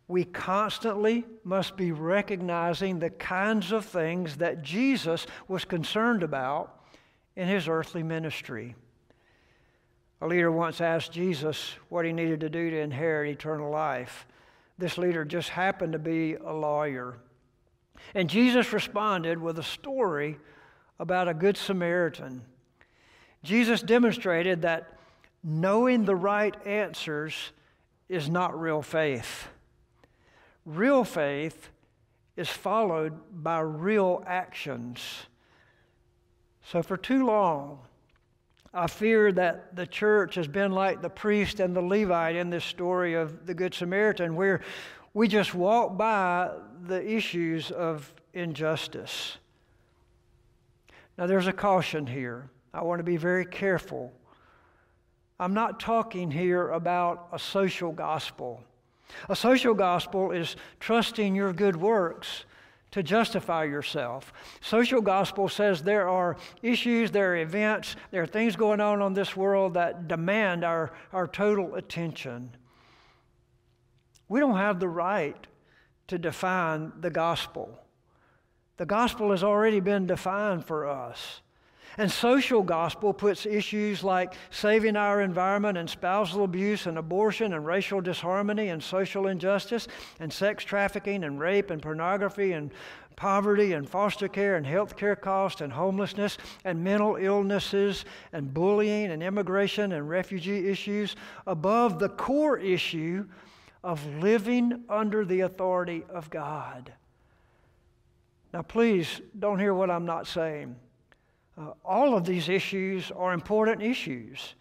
we 0.08 0.24
constantly 0.24 1.24
must 1.44 1.76
be 1.76 1.92
recognizing 1.92 2.98
the 2.98 3.10
kinds 3.10 3.70
of 3.70 3.84
things 3.84 4.38
that 4.38 4.60
Jesus 4.60 5.24
was 5.46 5.64
concerned 5.64 6.24
about 6.24 6.82
in 7.36 7.46
his 7.46 7.68
earthly 7.68 8.02
ministry. 8.02 8.74
A 10.20 10.26
leader 10.26 10.50
once 10.50 10.80
asked 10.80 11.12
Jesus 11.12 11.76
what 11.90 12.04
he 12.04 12.12
needed 12.12 12.40
to 12.40 12.50
do 12.50 12.70
to 12.70 12.76
inherit 12.80 13.30
eternal 13.30 13.70
life. 13.70 14.26
This 14.80 14.96
leader 14.96 15.26
just 15.26 15.50
happened 15.50 15.92
to 15.92 15.98
be 15.98 16.36
a 16.36 16.52
lawyer. 16.54 17.18
And 18.14 18.30
Jesus 18.30 18.72
responded 18.72 19.38
with 19.38 19.58
a 19.58 19.62
story 19.62 20.38
about 20.98 21.28
a 21.28 21.34
good 21.34 21.58
Samaritan. 21.58 22.40
Jesus 23.42 23.82
demonstrated 23.82 24.62
that 24.62 24.98
knowing 25.44 26.06
the 26.06 26.16
right 26.16 26.54
answers 26.66 27.52
is 28.08 28.30
not 28.30 28.58
real 28.58 28.80
faith. 28.80 29.48
Real 30.64 31.04
faith 31.04 31.68
is 32.34 32.48
followed 32.48 33.12
by 33.30 33.60
real 33.60 34.24
actions. 34.26 35.26
So, 36.64 36.82
for 36.82 36.96
too 36.96 37.26
long, 37.26 37.80
I 38.72 38.86
fear 38.86 39.32
that 39.32 39.74
the 39.74 39.86
church 39.86 40.36
has 40.36 40.46
been 40.46 40.70
like 40.70 41.02
the 41.02 41.10
priest 41.10 41.58
and 41.58 41.74
the 41.74 41.80
Levite 41.80 42.36
in 42.36 42.50
this 42.50 42.64
story 42.64 43.14
of 43.14 43.44
the 43.46 43.54
Good 43.54 43.74
Samaritan, 43.74 44.36
where 44.36 44.60
we 45.12 45.26
just 45.26 45.54
walk 45.54 45.96
by 45.96 46.52
the 46.86 47.04
issues 47.04 47.72
of 47.72 48.12
injustice. 48.32 49.38
Now, 51.18 51.26
there's 51.26 51.48
a 51.48 51.52
caution 51.52 52.06
here. 52.06 52.48
I 52.72 52.82
want 52.82 53.00
to 53.00 53.04
be 53.04 53.16
very 53.16 53.44
careful. 53.44 54.12
I'm 55.40 55.52
not 55.52 55.80
talking 55.80 56.30
here 56.30 56.70
about 56.70 57.28
a 57.32 57.38
social 57.38 57.90
gospel. 57.90 58.62
A 59.28 59.34
social 59.34 59.74
gospel 59.74 60.30
is 60.30 60.54
trusting 60.78 61.34
your 61.34 61.52
good 61.52 61.74
works 61.74 62.44
to 62.90 63.02
justify 63.02 63.64
yourself. 63.64 64.32
Social 64.60 65.00
gospel 65.00 65.48
says 65.48 65.82
there 65.82 66.08
are 66.08 66.36
issues, 66.62 67.10
there 67.10 67.32
are 67.32 67.36
events, 67.36 67.96
there 68.10 68.22
are 68.22 68.26
things 68.26 68.56
going 68.56 68.80
on 68.80 69.00
in 69.02 69.14
this 69.14 69.36
world 69.36 69.74
that 69.74 70.08
demand 70.08 70.64
our, 70.64 70.92
our 71.12 71.28
total 71.28 71.76
attention. 71.76 72.50
We 74.28 74.40
don't 74.40 74.56
have 74.56 74.80
the 74.80 74.88
right 74.88 75.46
to 76.08 76.18
define 76.18 76.92
the 77.00 77.10
gospel. 77.10 77.78
The 78.76 78.86
gospel 78.86 79.30
has 79.30 79.44
already 79.44 79.80
been 79.80 80.06
defined 80.06 80.64
for 80.64 80.88
us. 80.88 81.42
And 81.98 82.10
social 82.10 82.62
gospel 82.62 83.12
puts 83.12 83.46
issues 83.46 84.04
like 84.04 84.34
saving 84.50 84.96
our 84.96 85.20
environment 85.20 85.76
and 85.76 85.90
spousal 85.90 86.44
abuse 86.44 86.86
and 86.86 86.96
abortion 86.98 87.52
and 87.52 87.66
racial 87.66 88.00
disharmony 88.00 88.68
and 88.68 88.82
social 88.82 89.26
injustice 89.26 89.88
and 90.20 90.32
sex 90.32 90.64
trafficking 90.64 91.24
and 91.24 91.40
rape 91.40 91.70
and 91.70 91.82
pornography 91.82 92.52
and 92.52 92.70
poverty 93.16 93.74
and 93.74 93.86
foster 93.88 94.28
care 94.28 94.56
and 94.56 94.66
health 94.66 94.96
care 94.96 95.16
costs 95.16 95.60
and 95.60 95.72
homelessness 95.72 96.38
and 96.64 96.82
mental 96.82 97.16
illnesses 97.16 98.04
and 98.32 98.54
bullying 98.54 99.10
and 99.10 99.22
immigration 99.22 99.92
and 99.92 100.08
refugee 100.08 100.68
issues 100.68 101.16
above 101.46 101.98
the 101.98 102.08
core 102.08 102.56
issue 102.56 103.26
of 103.82 104.04
living 104.22 104.84
under 104.88 105.24
the 105.24 105.40
authority 105.40 106.04
of 106.08 106.30
God. 106.30 106.92
Now, 108.52 108.62
please 108.62 109.20
don't 109.38 109.58
hear 109.58 109.74
what 109.74 109.90
I'm 109.90 110.06
not 110.06 110.26
saying. 110.26 110.76
Uh, 111.60 111.72
all 111.84 112.16
of 112.16 112.24
these 112.24 112.48
issues 112.48 113.10
are 113.10 113.32
important 113.32 113.82
issues. 113.82 114.54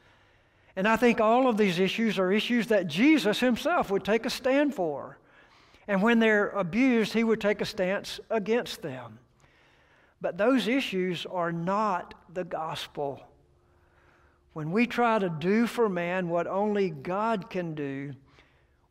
And 0.75 0.88
I 0.88 0.96
think 0.96 1.22
all 1.22 1.48
of 1.48 1.58
these 1.58 1.79
issues 1.79 2.20
are 2.20 2.32
issues 2.32 2.68
that 2.68 2.88
Jesus 2.88 3.39
himself 3.39 3.89
would 3.89 4.03
take 4.03 4.25
a 4.25 4.29
stand 4.29 4.75
for. 4.75 5.18
And 5.88 6.03
when 6.03 6.20
they're 6.20 6.50
abused, 6.50 7.13
he 7.13 7.24
would 7.24 7.41
take 7.41 7.62
a 7.62 7.65
stance 7.65 8.20
against 8.29 8.82
them. 8.82 9.20
But 10.22 10.38
those 10.38 10.68
issues 10.68 11.25
are 11.25 11.51
not 11.51 12.13
the 12.34 12.44
gospel. 12.44 13.22
When 14.53 14.72
we 14.72 14.86
try 14.86 15.20
to 15.20 15.29
do 15.29 15.68
for 15.68 15.88
man 15.88 16.27
what 16.27 16.48
only 16.48 16.89
God 16.89 17.50
can 17.50 17.75
do, 17.75 18.13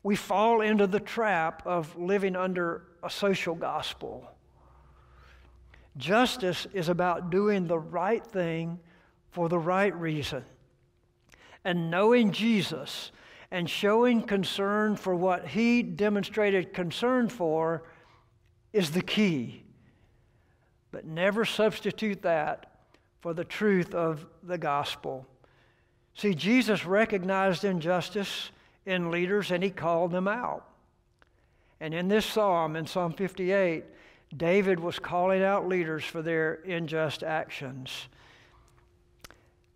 we 0.02 0.16
fall 0.16 0.62
into 0.62 0.86
the 0.86 1.00
trap 1.00 1.62
of 1.66 1.96
living 1.98 2.36
under 2.36 2.84
a 3.02 3.10
social 3.10 3.54
gospel. 3.54 4.30
Justice 5.98 6.66
is 6.72 6.88
about 6.88 7.30
doing 7.30 7.66
the 7.66 7.78
right 7.78 8.24
thing 8.24 8.78
for 9.30 9.48
the 9.48 9.58
right 9.58 9.94
reason. 9.94 10.44
And 11.64 11.90
knowing 11.90 12.32
Jesus 12.32 13.10
and 13.50 13.68
showing 13.68 14.22
concern 14.22 14.96
for 14.96 15.14
what 15.14 15.48
he 15.48 15.82
demonstrated 15.82 16.72
concern 16.72 17.28
for 17.28 17.82
is 18.72 18.92
the 18.92 19.02
key. 19.02 19.64
But 20.92 21.04
never 21.04 21.44
substitute 21.44 22.22
that 22.22 22.80
for 23.20 23.34
the 23.34 23.44
truth 23.44 23.94
of 23.94 24.24
the 24.42 24.58
gospel. 24.58 25.26
See, 26.14 26.34
Jesus 26.34 26.86
recognized 26.86 27.64
injustice 27.64 28.50
in 28.86 29.10
leaders 29.10 29.50
and 29.50 29.62
he 29.62 29.70
called 29.70 30.12
them 30.12 30.28
out. 30.28 30.64
And 31.80 31.92
in 31.94 32.08
this 32.08 32.26
psalm, 32.26 32.76
in 32.76 32.86
Psalm 32.86 33.12
58, 33.12 33.84
David 34.36 34.78
was 34.80 34.98
calling 34.98 35.42
out 35.42 35.68
leaders 35.68 36.04
for 36.04 36.22
their 36.22 36.54
unjust 36.66 37.22
actions. 37.22 38.08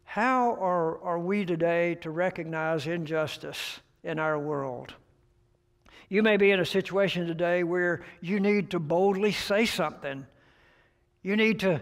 How 0.04 0.56
are, 0.56 1.00
are 1.02 1.18
we 1.18 1.46
today 1.46 1.94
to 1.96 2.10
recognize 2.10 2.86
injustice 2.86 3.80
in 4.04 4.18
our 4.18 4.38
world? 4.38 4.94
You 6.10 6.22
may 6.22 6.36
be 6.36 6.50
in 6.50 6.60
a 6.60 6.66
situation 6.66 7.26
today 7.26 7.64
where 7.64 8.04
you 8.20 8.38
need 8.38 8.70
to 8.72 8.78
boldly 8.78 9.32
say 9.32 9.64
something. 9.64 10.26
You 11.22 11.36
need 11.36 11.60
to 11.60 11.80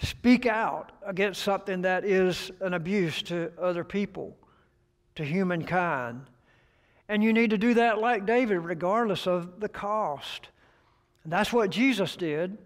speak 0.00 0.46
out 0.46 0.92
against 1.04 1.42
something 1.42 1.82
that 1.82 2.04
is 2.04 2.52
an 2.60 2.74
abuse 2.74 3.20
to 3.22 3.50
other 3.60 3.82
people, 3.82 4.36
to 5.16 5.24
humankind. 5.24 6.26
And 7.08 7.24
you 7.24 7.32
need 7.32 7.50
to 7.50 7.58
do 7.58 7.74
that 7.74 7.98
like 7.98 8.24
David, 8.24 8.58
regardless 8.58 9.26
of 9.26 9.58
the 9.58 9.68
cost. 9.68 10.50
And 11.24 11.32
that's 11.32 11.52
what 11.52 11.70
Jesus 11.70 12.16
did, 12.16 12.58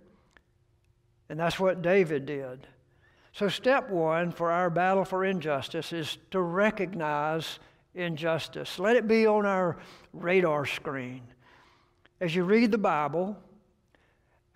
and 1.28 1.38
that's 1.38 1.60
what 1.60 1.82
David 1.82 2.26
did. 2.26 2.66
So, 3.32 3.48
step 3.48 3.90
one 3.90 4.30
for 4.30 4.50
our 4.50 4.70
battle 4.70 5.04
for 5.04 5.24
injustice 5.24 5.92
is 5.92 6.16
to 6.30 6.40
recognize 6.40 7.58
injustice. 7.94 8.78
Let 8.78 8.96
it 8.96 9.06
be 9.06 9.26
on 9.26 9.44
our 9.44 9.76
radar 10.14 10.64
screen. 10.64 11.22
As 12.18 12.34
you 12.34 12.44
read 12.44 12.70
the 12.70 12.78
Bible, 12.78 13.36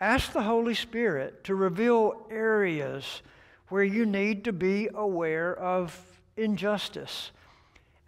ask 0.01 0.33
the 0.33 0.43
Holy 0.43 0.75
Spirit 0.75 1.45
to 1.45 1.55
reveal 1.55 2.27
areas 2.31 3.21
where 3.69 3.85
you 3.85 4.07
need 4.07 4.45
to 4.45 4.53
be 4.53 4.89
aware 4.95 5.55
of 5.59 5.99
injustice. 6.39 7.33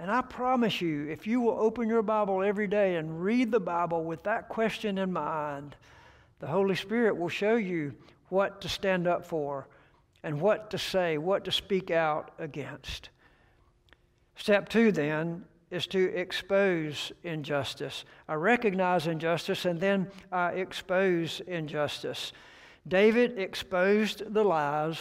And 0.02 0.10
I 0.10 0.20
promise 0.20 0.80
you, 0.80 1.08
if 1.08 1.28
you 1.28 1.40
will 1.40 1.56
open 1.56 1.88
your 1.88 2.02
Bible 2.02 2.42
every 2.42 2.66
day 2.66 2.96
and 2.96 3.22
read 3.22 3.52
the 3.52 3.60
Bible 3.60 4.02
with 4.02 4.24
that 4.24 4.48
question 4.48 4.98
in 4.98 5.12
mind, 5.12 5.76
the 6.40 6.48
Holy 6.48 6.74
Spirit 6.74 7.16
will 7.16 7.28
show 7.28 7.54
you 7.54 7.94
what 8.28 8.60
to 8.62 8.68
stand 8.68 9.06
up 9.06 9.24
for 9.24 9.68
and 10.24 10.40
what 10.40 10.72
to 10.72 10.78
say, 10.78 11.18
what 11.18 11.44
to 11.44 11.52
speak 11.52 11.92
out 11.92 12.32
against. 12.40 13.10
Step 14.34 14.68
two, 14.68 14.90
then, 14.90 15.44
is 15.70 15.86
to 15.86 16.12
expose 16.16 17.12
injustice. 17.22 18.04
I 18.26 18.34
recognize 18.34 19.06
injustice 19.06 19.66
and 19.66 19.78
then 19.78 20.10
I 20.32 20.48
expose 20.54 21.40
injustice. 21.46 22.32
David 22.88 23.38
exposed 23.38 24.34
the 24.34 24.42
lies 24.42 24.98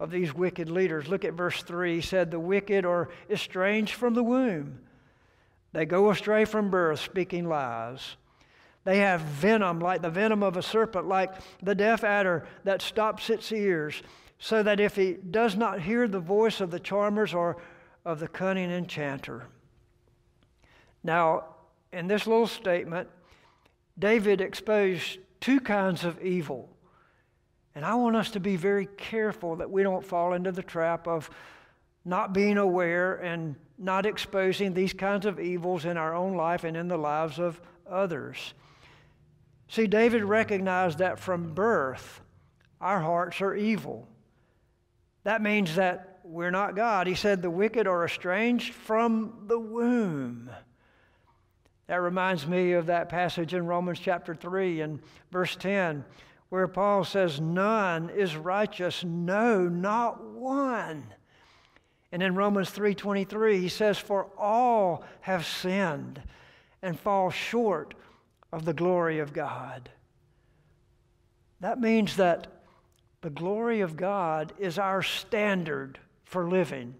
of 0.00 0.10
these 0.10 0.34
wicked 0.34 0.70
leaders. 0.70 1.08
Look 1.08 1.24
at 1.24 1.34
verse 1.34 1.62
3. 1.62 1.96
He 1.96 2.00
said, 2.00 2.30
The 2.30 2.40
wicked 2.40 2.86
are 2.86 3.10
estranged 3.28 3.94
from 3.94 4.14
the 4.14 4.22
womb. 4.22 4.80
They 5.72 5.84
go 5.84 6.10
astray 6.10 6.46
from 6.46 6.70
birth, 6.70 6.98
speaking 7.00 7.48
lies. 7.48 8.16
They 8.84 8.98
have 8.98 9.20
venom, 9.20 9.78
like 9.78 10.00
the 10.00 10.10
venom 10.10 10.42
of 10.42 10.56
a 10.56 10.62
serpent, 10.62 11.06
like 11.06 11.32
the 11.62 11.74
deaf 11.74 12.02
adder 12.02 12.46
that 12.64 12.80
stops 12.80 13.28
its 13.28 13.52
ears, 13.52 14.02
so 14.38 14.62
that 14.62 14.80
if 14.80 14.96
he 14.96 15.12
does 15.12 15.54
not 15.54 15.82
hear 15.82 16.08
the 16.08 16.18
voice 16.18 16.62
of 16.62 16.70
the 16.70 16.80
charmers 16.80 17.34
or 17.34 17.58
of 18.06 18.20
the 18.20 18.28
cunning 18.28 18.70
enchanter. 18.70 19.48
Now, 21.04 21.44
in 21.92 22.06
this 22.06 22.26
little 22.26 22.46
statement, 22.46 23.08
David 23.98 24.40
exposed 24.40 25.18
two 25.40 25.60
kinds 25.60 26.04
of 26.04 26.22
evil. 26.22 26.70
And 27.80 27.86
I 27.86 27.94
want 27.94 28.14
us 28.14 28.32
to 28.32 28.40
be 28.40 28.56
very 28.56 28.84
careful 28.98 29.56
that 29.56 29.70
we 29.70 29.82
don't 29.82 30.04
fall 30.04 30.34
into 30.34 30.52
the 30.52 30.62
trap 30.62 31.08
of 31.08 31.30
not 32.04 32.34
being 32.34 32.58
aware 32.58 33.14
and 33.14 33.56
not 33.78 34.04
exposing 34.04 34.74
these 34.74 34.92
kinds 34.92 35.24
of 35.24 35.40
evils 35.40 35.86
in 35.86 35.96
our 35.96 36.14
own 36.14 36.34
life 36.34 36.64
and 36.64 36.76
in 36.76 36.88
the 36.88 36.98
lives 36.98 37.38
of 37.38 37.58
others. 37.90 38.52
See, 39.68 39.86
David 39.86 40.24
recognized 40.24 40.98
that 40.98 41.18
from 41.18 41.54
birth, 41.54 42.20
our 42.82 43.00
hearts 43.00 43.40
are 43.40 43.54
evil. 43.54 44.06
That 45.24 45.40
means 45.40 45.76
that 45.76 46.20
we're 46.22 46.50
not 46.50 46.76
God. 46.76 47.06
He 47.06 47.14
said, 47.14 47.40
The 47.40 47.48
wicked 47.48 47.86
are 47.86 48.04
estranged 48.04 48.74
from 48.74 49.44
the 49.46 49.58
womb. 49.58 50.50
That 51.86 52.02
reminds 52.02 52.46
me 52.46 52.72
of 52.72 52.84
that 52.88 53.08
passage 53.08 53.54
in 53.54 53.64
Romans 53.64 54.00
chapter 54.00 54.34
3 54.34 54.82
and 54.82 55.00
verse 55.30 55.56
10, 55.56 56.04
where 56.50 56.68
Paul 56.68 57.04
says, 57.04 57.40
None 57.40 58.10
is 58.10 58.36
righteous, 58.36 59.02
no, 59.02 59.66
not 59.66 60.22
one. 60.22 61.14
And 62.12 62.22
in 62.22 62.34
Romans 62.34 62.70
3:23 62.70 63.60
he 63.60 63.68
says 63.68 63.96
for 63.96 64.26
all 64.36 65.04
have 65.20 65.46
sinned 65.46 66.22
and 66.82 66.98
fall 66.98 67.30
short 67.30 67.94
of 68.52 68.64
the 68.64 68.74
glory 68.74 69.20
of 69.20 69.32
God. 69.32 69.90
That 71.60 71.78
means 71.78 72.16
that 72.16 72.48
the 73.20 73.30
glory 73.30 73.80
of 73.80 73.96
God 73.96 74.52
is 74.58 74.78
our 74.78 75.02
standard 75.02 75.98
for 76.24 76.48
living. 76.48 76.94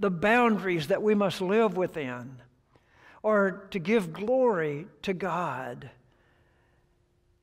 The 0.00 0.10
boundaries 0.10 0.88
that 0.88 1.02
we 1.02 1.14
must 1.14 1.40
live 1.40 1.76
within 1.76 2.42
are 3.22 3.66
to 3.70 3.78
give 3.78 4.12
glory 4.12 4.86
to 5.02 5.14
God. 5.14 5.90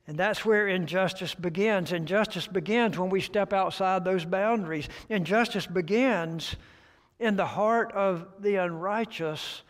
And 0.08 0.18
that's 0.18 0.44
where 0.44 0.68
injustice 0.68 1.36
begins. 1.36 1.92
Injustice 1.92 2.48
begins 2.48 2.98
when 2.98 3.10
we 3.10 3.22
step 3.22 3.54
outside 3.54 4.04
those 4.04 4.26
boundaries. 4.26 4.90
Injustice 5.10 5.68
begins 5.68 6.56
in 7.20 7.36
the 7.36 7.46
heart 7.46 7.92
of 7.94 8.28
the 8.40 8.56
unrighteous 8.56 9.62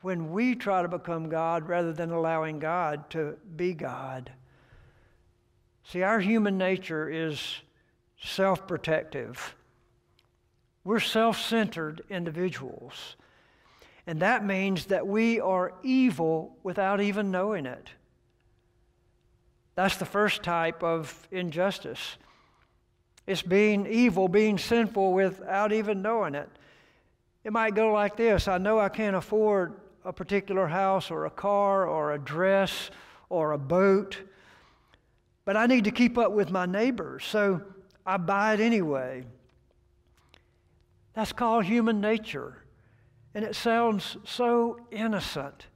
when 0.00 0.30
we 0.32 0.54
try 0.54 0.82
to 0.82 0.88
become 0.88 1.28
God 1.28 1.68
rather 1.68 1.92
than 1.92 2.10
allowing 2.10 2.58
God 2.58 3.10
to 3.10 3.36
be 3.56 3.74
God. 3.74 4.32
See, 5.84 6.02
our 6.02 6.20
human 6.20 6.56
nature 6.56 7.08
is 7.08 7.60
self 8.22 8.66
protective. 8.66 9.54
We're 10.84 11.00
self 11.00 11.40
centered 11.40 12.02
individuals. 12.08 13.16
And 14.06 14.20
that 14.20 14.44
means 14.44 14.86
that 14.86 15.06
we 15.06 15.38
are 15.40 15.74
evil 15.82 16.56
without 16.62 17.02
even 17.02 17.30
knowing 17.30 17.66
it. 17.66 17.90
That's 19.78 19.96
the 19.96 20.06
first 20.06 20.42
type 20.42 20.82
of 20.82 21.28
injustice. 21.30 22.16
It's 23.28 23.42
being 23.42 23.86
evil, 23.86 24.26
being 24.26 24.58
sinful 24.58 25.12
without 25.12 25.72
even 25.72 26.02
knowing 26.02 26.34
it. 26.34 26.48
It 27.44 27.52
might 27.52 27.76
go 27.76 27.92
like 27.92 28.16
this 28.16 28.48
I 28.48 28.58
know 28.58 28.80
I 28.80 28.88
can't 28.88 29.14
afford 29.14 29.74
a 30.04 30.12
particular 30.12 30.66
house 30.66 31.12
or 31.12 31.26
a 31.26 31.30
car 31.30 31.86
or 31.86 32.12
a 32.12 32.18
dress 32.18 32.90
or 33.28 33.52
a 33.52 33.58
boat, 33.58 34.20
but 35.44 35.56
I 35.56 35.66
need 35.66 35.84
to 35.84 35.92
keep 35.92 36.18
up 36.18 36.32
with 36.32 36.50
my 36.50 36.66
neighbors, 36.66 37.24
so 37.24 37.62
I 38.04 38.16
buy 38.16 38.54
it 38.54 38.60
anyway. 38.60 39.26
That's 41.14 41.32
called 41.32 41.66
human 41.66 42.00
nature, 42.00 42.64
and 43.32 43.44
it 43.44 43.54
sounds 43.54 44.16
so 44.24 44.80
innocent. 44.90 45.67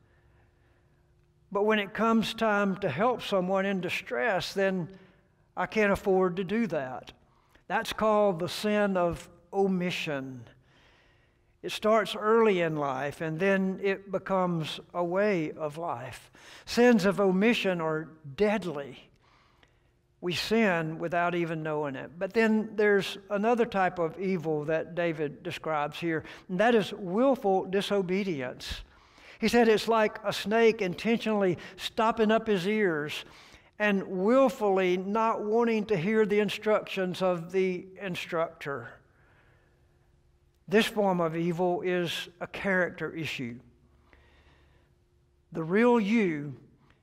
But 1.53 1.67
when 1.67 1.79
it 1.79 1.93
comes 1.93 2.33
time 2.33 2.77
to 2.77 2.88
help 2.88 3.21
someone 3.21 3.67
in 3.67 3.83
distress, 3.83 4.55
then 4.55 4.88
I 5.55 5.67
can't 5.67 5.93
afford 5.93 6.37
to 6.37 6.45
do 6.45 6.67
that. 6.69 7.12
That's 7.69 7.93
called 7.93 8.38
the 8.38 8.49
sin 8.49 8.97
of 8.97 9.29
omission. 9.53 10.49
It 11.62 11.71
starts 11.71 12.17
early 12.17 12.61
in 12.62 12.77
life 12.77 13.21
and 13.21 13.38
then 13.38 13.81
it 13.83 14.11
becomes 14.11 14.81
a 14.95 15.05
way 15.05 15.53
of 15.53 15.77
life. 15.77 16.31
Sins 16.65 17.05
of 17.05 17.21
omission 17.21 17.83
are 17.83 18.09
deadly. 18.35 19.11
We 20.23 20.33
sin 20.33 20.99
without 20.99 21.35
even 21.35 21.62
knowing 21.62 21.97
it. 21.97 22.12
But 22.19 22.33
then 22.33 22.71
there's 22.77 23.19
another 23.29 23.67
type 23.67 23.99
of 23.99 24.19
evil 24.19 24.65
that 24.65 24.95
David 24.95 25.43
describes 25.43 25.99
here, 25.99 26.25
and 26.49 26.61
that 26.61 26.77
is 26.77 26.93
willful 26.93 27.65
disobedience. 27.65 28.83
He 29.42 29.48
said 29.48 29.66
it's 29.66 29.88
like 29.88 30.20
a 30.24 30.33
snake 30.33 30.81
intentionally 30.83 31.59
stopping 31.76 32.31
up 32.31 32.46
his 32.46 32.64
ears 32.64 33.24
and 33.76 34.07
willfully 34.07 34.96
not 34.96 35.42
wanting 35.42 35.85
to 35.87 35.96
hear 35.96 36.24
the 36.24 36.38
instructions 36.38 37.22
of 37.22 37.50
the 37.50 37.88
instructor. 38.00 38.90
This 40.68 40.87
form 40.87 41.20
of 41.20 41.35
evil 41.35 41.83
is 41.83 42.28
a 42.40 42.46
character 42.46 43.12
issue. 43.12 43.59
The 45.50 45.64
real 45.64 45.98
you 45.98 46.55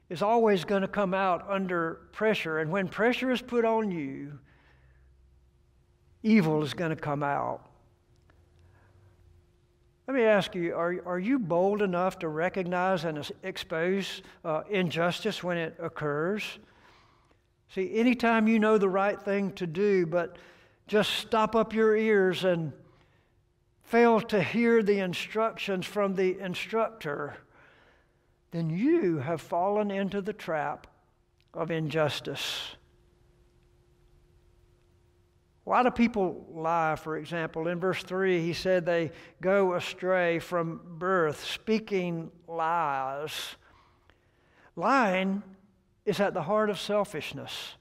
is 0.10 0.22
always 0.22 0.64
going 0.64 0.84
to 0.84 0.88
come 0.88 1.14
out 1.14 1.46
under 1.50 2.08
pressure, 2.14 2.60
and 2.60 2.72
when 2.72 2.88
pressure 2.88 3.32
is 3.32 3.42
put 3.42 3.66
on 3.66 3.92
you, 3.92 4.40
evil 6.24 6.64
is 6.64 6.74
going 6.74 6.96
to 6.96 7.02
come 7.02 7.22
out. 7.22 7.69
Let 10.10 10.16
me 10.16 10.24
ask 10.24 10.56
you 10.56 10.74
are, 10.74 10.96
are 11.06 11.20
you 11.20 11.38
bold 11.38 11.84
enough 11.84 12.18
to 12.20 12.30
recognize 12.30 13.06
and 13.06 13.32
expose 13.44 14.24
uh, 14.44 14.64
injustice 14.68 15.44
when 15.44 15.56
it 15.56 15.76
occurs? 15.80 16.58
See, 17.76 17.94
anytime 17.94 18.48
you 18.48 18.58
know 18.58 18.80
the 18.80 18.90
right 18.90 19.22
thing 19.22 19.52
to 19.52 19.68
do, 19.68 20.08
but 20.08 20.38
just 20.88 21.12
stop 21.12 21.56
up 21.56 21.76
your 21.76 21.96
ears 21.96 22.44
and 22.44 22.74
fail 23.84 24.20
to 24.22 24.42
hear 24.42 24.82
the 24.82 24.98
instructions 24.98 25.86
from 25.86 26.16
the 26.16 26.40
instructor, 26.40 27.38
then 28.50 28.72
you 28.72 29.20
have 29.20 29.42
fallen 29.42 29.92
into 29.92 30.24
the 30.24 30.34
trap 30.34 30.88
of 31.54 31.70
injustice. 31.70 32.78
Why 35.70 35.84
do 35.84 35.92
people 35.92 36.48
lie, 36.52 36.96
for 36.96 37.16
example? 37.16 37.68
In 37.68 37.80
verse 37.80 38.02
3, 38.02 38.42
he 38.42 38.54
said 38.54 38.88
they 38.88 39.12
go 39.40 39.76
astray 39.76 40.40
from 40.40 40.82
birth, 40.98 41.46
speaking 41.46 42.32
lies. 42.48 43.56
Lying 44.76 45.44
is 46.08 46.20
at 46.20 46.34
the 46.34 46.42
heart 46.42 46.72
of 46.72 46.80
selfishness, 46.80 47.76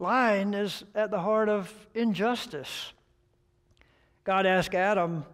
lying 0.00 0.54
is 0.54 0.82
at 0.92 1.12
the 1.12 1.20
heart 1.20 1.48
of 1.48 1.72
injustice. 1.94 2.92
God 4.24 4.44
asked 4.44 4.74
Adam 4.74 5.24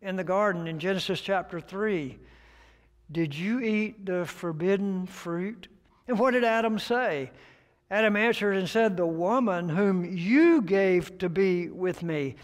in 0.00 0.14
the 0.14 0.22
garden 0.22 0.68
in 0.68 0.78
Genesis 0.78 1.20
chapter 1.20 1.58
3, 1.58 2.16
Did 3.10 3.34
you 3.34 3.58
eat 3.58 4.06
the 4.06 4.24
forbidden 4.24 5.06
fruit? 5.06 5.66
And 6.06 6.16
what 6.16 6.30
did 6.30 6.44
Adam 6.44 6.78
say? 6.78 7.32
Adam 7.90 8.16
answered 8.16 8.56
and 8.56 8.68
said, 8.68 8.96
The 8.96 9.06
woman 9.06 9.68
whom 9.68 10.04
you 10.04 10.62
gave 10.62 11.18
to 11.18 11.28
be 11.28 11.68
with 11.68 12.02
me, 12.02 12.36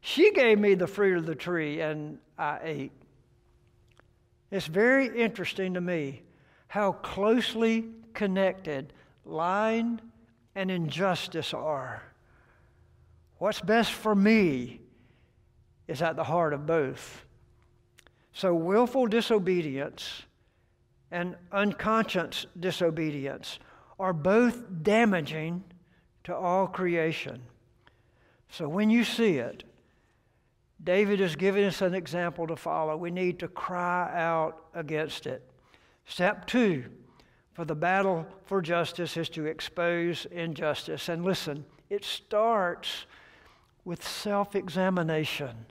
she 0.00 0.32
gave 0.32 0.58
me 0.58 0.74
the 0.74 0.86
fruit 0.86 1.18
of 1.18 1.26
the 1.26 1.34
tree, 1.34 1.80
and 1.80 2.18
I 2.36 2.58
ate. 2.62 2.92
It's 4.50 4.66
very 4.66 5.06
interesting 5.20 5.74
to 5.74 5.80
me 5.80 6.22
how 6.68 6.92
closely 6.92 7.86
connected 8.14 8.92
lying 9.24 10.00
and 10.54 10.70
injustice 10.70 11.54
are. 11.54 12.02
What's 13.38 13.60
best 13.60 13.92
for 13.92 14.14
me 14.14 14.80
is 15.86 16.02
at 16.02 16.16
the 16.16 16.24
heart 16.24 16.52
of 16.52 16.66
both. 16.66 17.24
So, 18.32 18.54
willful 18.54 19.06
disobedience 19.06 20.22
and 21.10 21.36
unconscious 21.52 22.46
disobedience 22.58 23.58
are 23.98 24.12
both 24.12 24.82
damaging 24.82 25.64
to 26.24 26.34
all 26.34 26.66
creation. 26.66 27.42
So 28.50 28.68
when 28.68 28.90
you 28.90 29.04
see 29.04 29.38
it, 29.38 29.64
David 30.82 31.20
is 31.20 31.36
giving 31.36 31.64
us 31.64 31.82
an 31.82 31.94
example 31.94 32.46
to 32.46 32.56
follow. 32.56 32.96
We 32.96 33.10
need 33.10 33.38
to 33.40 33.48
cry 33.48 34.10
out 34.14 34.66
against 34.74 35.26
it. 35.26 35.42
Step 36.06 36.46
two 36.46 36.84
for 37.52 37.64
the 37.64 37.74
battle 37.74 38.24
for 38.44 38.62
justice 38.62 39.16
is 39.16 39.28
to 39.30 39.46
expose 39.46 40.26
injustice. 40.30 41.08
And 41.08 41.24
listen, 41.24 41.64
it 41.90 42.04
starts 42.04 43.06
with 43.84 44.06
self 44.06 44.54
examination. 44.54 45.66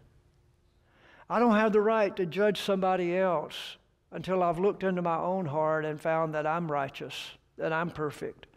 I 1.29 1.39
don't 1.39 1.55
have 1.55 1.71
the 1.71 1.81
right 1.81 2.15
to 2.15 2.25
judge 2.25 2.59
somebody 2.59 3.15
else 3.15 3.77
until 4.11 4.43
I've 4.43 4.59
looked 4.59 4.83
into 4.83 5.01
my 5.01 5.17
own 5.17 5.45
heart 5.45 5.85
and 5.85 5.99
found 5.99 6.33
that 6.33 6.47
I'm 6.47 6.71
righteous, 6.71 7.36
that 7.57 7.73
I'm 7.73 7.89
perfect. 7.89 8.47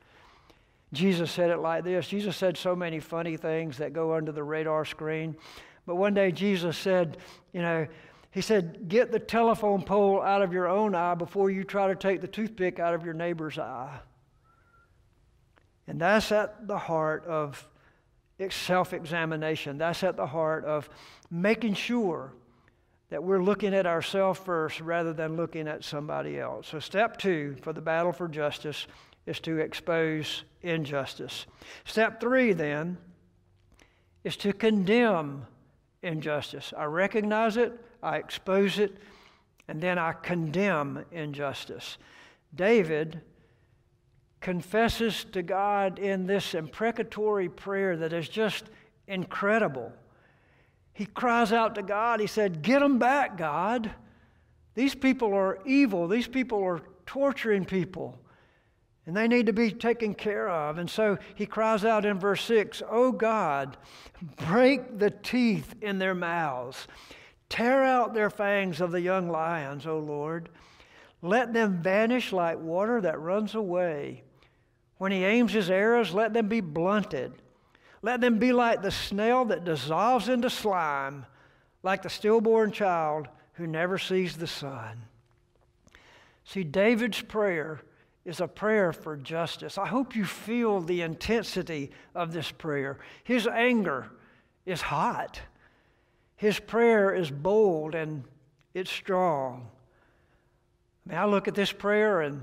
Jesus 0.93 1.31
said 1.31 1.51
it 1.51 1.59
like 1.59 1.85
this 1.85 2.09
Jesus 2.09 2.37
said 2.37 2.57
so 2.57 2.75
many 2.75 3.01
funny 3.01 3.37
things 3.37 3.79
that 3.79 3.93
go 3.93 4.15
under 4.15 4.33
the 4.33 4.43
radar 4.43 4.85
screen. 4.85 5.37
But 5.87 5.97
one 5.97 6.15
day 6.15 6.33
Jesus 6.33 6.77
said, 6.77 7.17
you 7.53 7.63
know, 7.63 7.87
he 8.31 8.41
said, 8.41 8.89
Get 8.89 9.13
the 9.13 9.19
telephone 9.19 9.83
pole 9.83 10.23
out 10.23 10.43
of 10.43 10.53
your 10.53 10.69
own 10.69 10.95
eye 10.95 11.15
before 11.15 11.51
you 11.51 11.65
try 11.65 11.89
to 11.89 11.97
take 11.97 12.21
the 12.21 12.29
toothpick 12.29 12.79
out 12.79 12.95
of 12.95 13.05
your 13.05 13.15
neighbor's 13.15 13.59
eye. 13.59 14.01
And 15.87 16.01
that's 16.01 16.31
at 16.31 16.69
the 16.69 16.79
heart 16.79 17.25
of 17.27 17.67
self 18.51 18.93
examination. 18.93 19.79
That's 19.79 20.05
at 20.05 20.17
the 20.17 20.27
heart 20.27 20.65
of 20.65 20.89
making 21.31 21.75
sure 21.75 22.33
that 23.11 23.23
we're 23.23 23.43
looking 23.43 23.75
at 23.75 23.87
ourselves 23.87 24.39
first 24.39 24.81
rather 24.81 25.13
than 25.13 25.37
looking 25.37 25.69
at 25.69 25.85
somebody 25.85 26.39
else. 26.39 26.69
So, 26.69 26.79
step 26.79 27.19
two 27.19 27.57
for 27.63 27.73
the 27.73 27.81
battle 27.81 28.13
for 28.13 28.29
justice 28.29 28.87
is 29.27 29.41
to 29.41 29.59
expose 29.59 30.45
injustice. 30.63 31.47
Step 31.85 32.21
three, 32.21 32.53
then, 32.53 32.97
is 34.25 34.37
to 34.39 34.53
condemn 34.53 35.47
injustice. 36.03 36.73
I 36.77 36.85
recognize 36.85 37.57
it, 37.57 37.79
I 38.03 38.17
expose 38.17 38.79
it, 38.79 38.97
and 39.69 39.81
then 39.81 39.99
I 39.99 40.13
condemn 40.13 41.05
injustice. 41.13 41.99
David 42.55 43.21
confesses 44.41 45.25
to 45.33 45.43
God 45.43 45.99
in 45.99 46.27
this 46.27 46.55
imprecatory 46.55 47.49
prayer 47.49 47.97
that 47.99 48.13
is 48.13 48.29
just 48.29 48.65
incredible. 49.07 49.93
He 50.93 51.07
cries 51.07 51.53
out 51.53 51.75
to 51.77 51.83
God, 51.83 52.21
he 52.21 52.27
said, 52.27 52.63
Get 52.63 52.81
them 52.81 52.99
back, 52.99 53.37
God. 53.37 53.93
These 54.75 54.95
people 54.95 55.35
are 55.35 55.59
evil, 55.65 56.09
these 56.09 56.29
people 56.29 56.63
are 56.63 56.83
torturing 57.07 57.65
people. 57.65 58.19
And 59.07 59.17
they 59.17 59.27
need 59.27 59.47
to 59.47 59.53
be 59.53 59.73
taken 59.73 60.15
care 60.15 60.49
of. 60.49 60.79
And 60.79 60.89
so 60.89 61.19
he 61.35 61.47
cries 61.47 61.85
out 61.85 62.05
in 62.05 62.19
verse 62.19 62.45
6 62.45 62.83
Oh 62.89 63.13
God, 63.13 63.77
break 64.47 64.99
the 64.99 65.11
teeth 65.11 65.75
in 65.81 65.99
their 65.99 66.15
mouths, 66.15 66.87
tear 67.49 67.83
out 67.83 68.15
their 68.15 68.31
fangs 68.31 68.81
of 68.81 68.93
the 68.93 69.01
young 69.01 69.29
lions, 69.29 69.87
O 69.87 69.99
Lord. 69.99 70.49
Let 71.23 71.53
them 71.53 71.83
vanish 71.83 72.33
like 72.33 72.59
water 72.59 73.01
that 73.01 73.21
runs 73.21 73.55
away. 73.55 74.23
When 74.99 75.13
he 75.13 75.25
aims 75.25 75.53
his 75.53 75.71
arrows, 75.71 76.13
let 76.13 76.33
them 76.33 76.49
be 76.49 76.61
blunted. 76.61 77.33
Let 78.03 78.21
them 78.21 78.39
be 78.39 78.53
like 78.53 78.83
the 78.83 78.91
snail 78.91 79.45
that 79.47 79.65
dissolves 79.65 80.29
into 80.29 80.49
slime, 80.49 81.27
like 81.83 82.03
the 82.03 82.11
stillborn 82.11 82.73
child 82.73 83.29
who 83.55 83.67
never 83.67 83.99
sees 83.99 84.37
the 84.37 84.47
sun. 84.47 85.03
See, 86.45 86.65
David's 86.65 87.21
prayer 87.21 87.81
is 88.25 88.41
a 88.41 88.49
prayer 88.49 88.93
for 88.93 89.17
justice. 89.17 89.79
I 89.79 89.87
hope 89.87 90.17
you 90.17 90.25
feel 90.25 90.81
the 90.81 91.03
intensity 91.03 91.91
of 92.15 92.33
this 92.33 92.51
prayer. 92.51 92.99
His 93.25 93.47
anger 93.47 94.11
is 94.67 94.81
hot, 94.81 95.41
his 96.37 96.59
prayer 96.59 97.15
is 97.15 97.31
bold 97.31 97.95
and 97.95 98.25
it's 98.73 98.91
strong. 98.91 99.69
I 101.07 101.11
mean, 101.11 101.19
I 101.19 101.25
look 101.27 101.49
at 101.49 101.55
this 101.55 101.73
prayer 101.73 102.23
and 102.23 102.43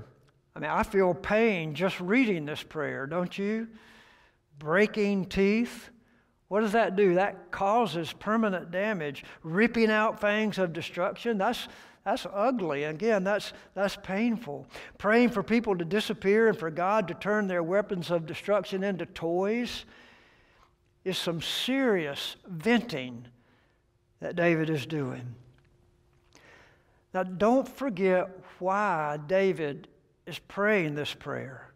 I 0.54 0.60
mean, 0.60 0.70
I 0.70 0.82
feel 0.82 1.14
pain 1.14 1.74
just 1.74 2.00
reading 2.00 2.44
this 2.44 2.62
prayer, 2.62 3.06
don't 3.06 3.36
you? 3.38 3.68
Breaking 4.58 5.24
teeth. 5.24 5.90
What 6.48 6.60
does 6.60 6.72
that 6.72 6.96
do? 6.96 7.14
That 7.14 7.50
causes 7.50 8.12
permanent 8.12 8.70
damage, 8.70 9.24
ripping 9.42 9.90
out 9.90 10.20
fangs 10.20 10.58
of 10.58 10.72
destruction. 10.72 11.36
That's, 11.38 11.68
that's 12.04 12.26
ugly. 12.32 12.84
Again, 12.84 13.22
that's, 13.22 13.52
that's 13.74 13.96
painful. 13.96 14.66
Praying 14.96 15.30
for 15.30 15.42
people 15.42 15.76
to 15.76 15.84
disappear 15.84 16.48
and 16.48 16.58
for 16.58 16.70
God 16.70 17.06
to 17.08 17.14
turn 17.14 17.46
their 17.46 17.62
weapons 17.62 18.10
of 18.10 18.26
destruction 18.26 18.82
into 18.82 19.04
toys 19.04 19.84
is 21.04 21.18
some 21.18 21.42
serious 21.42 22.36
venting 22.46 23.26
that 24.20 24.36
David 24.36 24.70
is 24.70 24.86
doing. 24.86 25.34
Now, 27.14 27.22
don't 27.22 27.68
forget 27.68 28.30
why 28.58 29.18
David 29.26 29.88
is 30.26 30.38
praying 30.38 30.94
this 30.94 31.14
prayer. 31.14 31.72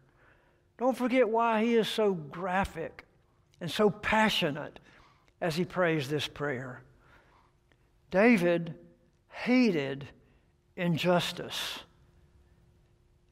Don't 0.79 0.97
forget 0.97 1.29
why 1.29 1.65
he 1.65 1.75
is 1.75 1.89
so 1.89 2.13
graphic 2.15 3.05
and 3.61 3.71
so 3.71 3.91
passionate 3.91 4.81
as 5.41 5.57
he 5.57 5.65
prays 5.65 6.09
this 6.09 6.27
prayer. 6.27 6.83
David 8.11 8.75
hated 9.29 10.09
injustice. 10.77 11.81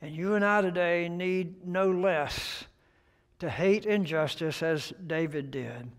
And 0.00 0.14
you 0.14 0.34
and 0.34 0.44
I 0.44 0.62
today 0.62 1.08
need 1.08 1.66
no 1.66 1.90
less 1.90 2.64
to 3.40 3.50
hate 3.50 3.86
injustice 3.86 4.62
as 4.62 4.92
David 5.06 5.50
did. 5.50 5.90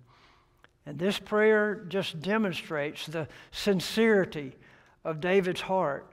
And 0.85 0.97
this 0.97 1.19
prayer 1.19 1.85
just 1.87 2.19
demonstrates 2.21 3.05
the 3.05 3.27
sincerity 3.51 4.55
of 5.03 5.21
David's 5.21 5.61
heart 5.61 6.11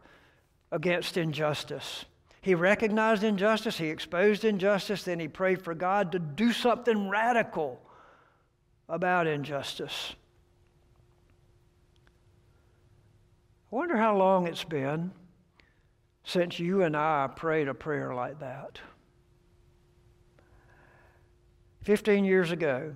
against 0.71 1.17
injustice. 1.17 2.05
He 2.41 2.55
recognized 2.55 3.25
injustice, 3.25 3.79
he 3.79 3.89
exposed 3.89 4.45
injustice, 4.45 5.03
then 5.03 5.19
he 5.19 5.29
prayed 5.29 5.63
for 5.63 5.75
God 5.75 6.13
to 6.13 6.19
do 6.19 6.53
something 6.53 7.09
radical 7.09 7.81
about 8.89 9.27
injustice. 9.27 10.15
I 13.71 13.77
wonder 13.77 13.97
how 13.97 14.17
long 14.17 14.47
it's 14.47 14.65
been 14.65 15.11
since 16.25 16.59
you 16.59 16.83
and 16.83 16.97
I 16.97 17.29
prayed 17.35 17.69
a 17.69 17.75
prayer 17.75 18.15
like 18.15 18.39
that. 18.41 18.79
Fifteen 21.83 22.25
years 22.25 22.51
ago, 22.51 22.95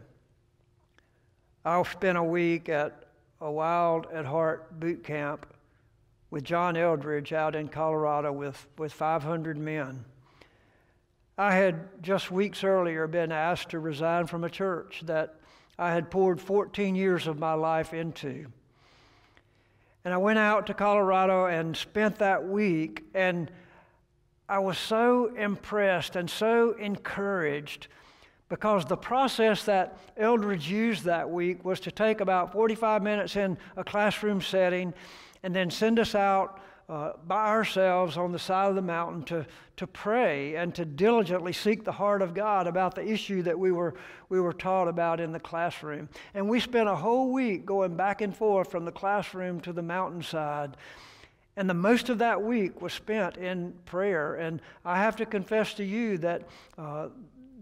I 1.65 1.83
spent 1.83 2.17
a 2.17 2.23
week 2.23 2.69
at 2.69 3.07
a 3.41 3.51
Wild 3.51 4.07
at 4.13 4.25
Heart 4.25 4.79
boot 4.79 5.03
camp 5.03 5.47
with 6.33 6.45
John 6.45 6.77
Eldredge 6.77 7.35
out 7.35 7.55
in 7.55 7.69
Colorado 7.69 8.33
with, 8.33 8.67
with 8.79 8.91
500 8.91 9.59
men. 9.59 10.03
I 11.37 11.55
had 11.55 12.03
just 12.03 12.31
weeks 12.31 12.65
earlier 12.65 13.07
been 13.07 13.31
asked 13.31 13.69
to 13.69 13.79
resign 13.79 14.27
from 14.27 14.43
a 14.43 14.49
church 14.49 15.03
that 15.05 15.35
I 15.79 15.93
had 15.93 16.11
poured 16.11 16.41
14 16.41 16.95
years 16.95 17.27
of 17.27 17.39
my 17.39 17.53
life 17.53 17.93
into. 17.93 18.47
And 20.07 20.15
I 20.15 20.17
went 20.17 20.39
out 20.39 20.67
to 20.69 20.75
Colorado 20.75 21.45
and 21.45 21.77
spent 21.77 22.17
that 22.21 22.49
week, 22.49 23.05
and 23.13 23.51
I 24.49 24.59
was 24.61 24.79
so 24.79 25.35
impressed 25.37 26.17
and 26.17 26.31
so 26.31 26.73
encouraged 26.73 27.89
because 28.49 28.87
the 28.87 28.97
process 28.97 29.65
that 29.65 29.99
Eldridge 30.17 30.71
used 30.71 31.05
that 31.05 31.29
week 31.29 31.63
was 31.63 31.79
to 31.81 31.91
take 31.91 32.23
about 32.23 32.53
45 32.53 33.03
minutes 33.03 33.37
in 33.37 33.59
a 33.77 33.85
classroom 33.85 34.41
setting 34.41 34.95
and 35.43 35.55
then 35.55 35.71
send 35.71 35.99
us 35.99 36.15
out 36.15 36.61
uh, 36.89 37.13
by 37.27 37.47
ourselves 37.47 38.17
on 38.17 38.33
the 38.33 38.39
side 38.39 38.69
of 38.69 38.75
the 38.75 38.83
mountain 38.83 39.23
to, 39.23 39.47
to 39.77 39.87
pray 39.87 40.57
and 40.57 40.75
to 40.75 40.85
diligently 40.85 41.53
seek 41.53 41.85
the 41.85 41.93
heart 41.93 42.21
of 42.21 42.35
God 42.35 42.67
about 42.67 42.95
the 42.95 43.07
issue 43.07 43.43
that 43.43 43.59
we 43.59 43.73
were, 43.73 43.95
we 44.29 44.41
were 44.41 44.53
taught 44.53 44.89
about 44.89 45.21
in 45.21 45.33
the 45.33 45.41
classroom. 45.41 46.09
And 46.35 46.49
we 46.49 46.61
spent 46.61 46.89
a 46.89 46.95
whole 46.95 47.33
week 47.33 47.65
going 47.65 47.97
back 47.97 48.21
and 48.21 48.37
forth 48.37 48.71
from 48.71 48.85
the 48.85 48.93
classroom 48.93 49.61
to 49.61 49.73
the 49.73 49.83
mountainside. 49.83 50.77
And 51.57 51.69
the 51.69 51.75
most 51.75 52.09
of 52.09 52.19
that 52.19 52.43
week 52.43 52.83
was 52.83 52.93
spent 52.93 53.37
in 53.37 53.73
prayer. 53.85 54.35
And 54.35 54.61
I 54.85 54.99
have 54.99 55.17
to 55.17 55.27
confess 55.27 55.75
to 55.75 55.85
you 55.85 56.19
that 56.19 56.49
uh, 56.77 57.09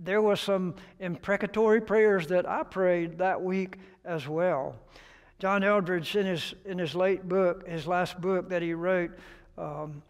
there 0.02 0.22
were 0.22 0.36
some 0.36 0.74
imprecatory 0.98 1.80
prayers 1.80 2.26
that 2.28 2.48
I 2.48 2.62
prayed 2.62 3.18
that 3.18 3.40
week 3.40 3.76
as 4.04 4.26
well. 4.26 4.76
John 5.40 5.64
Eldredge, 5.64 6.16
in 6.16 6.26
his, 6.26 6.54
in 6.66 6.78
his 6.78 6.94
late 6.94 7.26
book, 7.26 7.66
his 7.66 7.86
last 7.86 8.20
book 8.20 8.50
that 8.50 8.60
he 8.60 8.74
wrote, 8.74 9.10
um, 9.56 10.02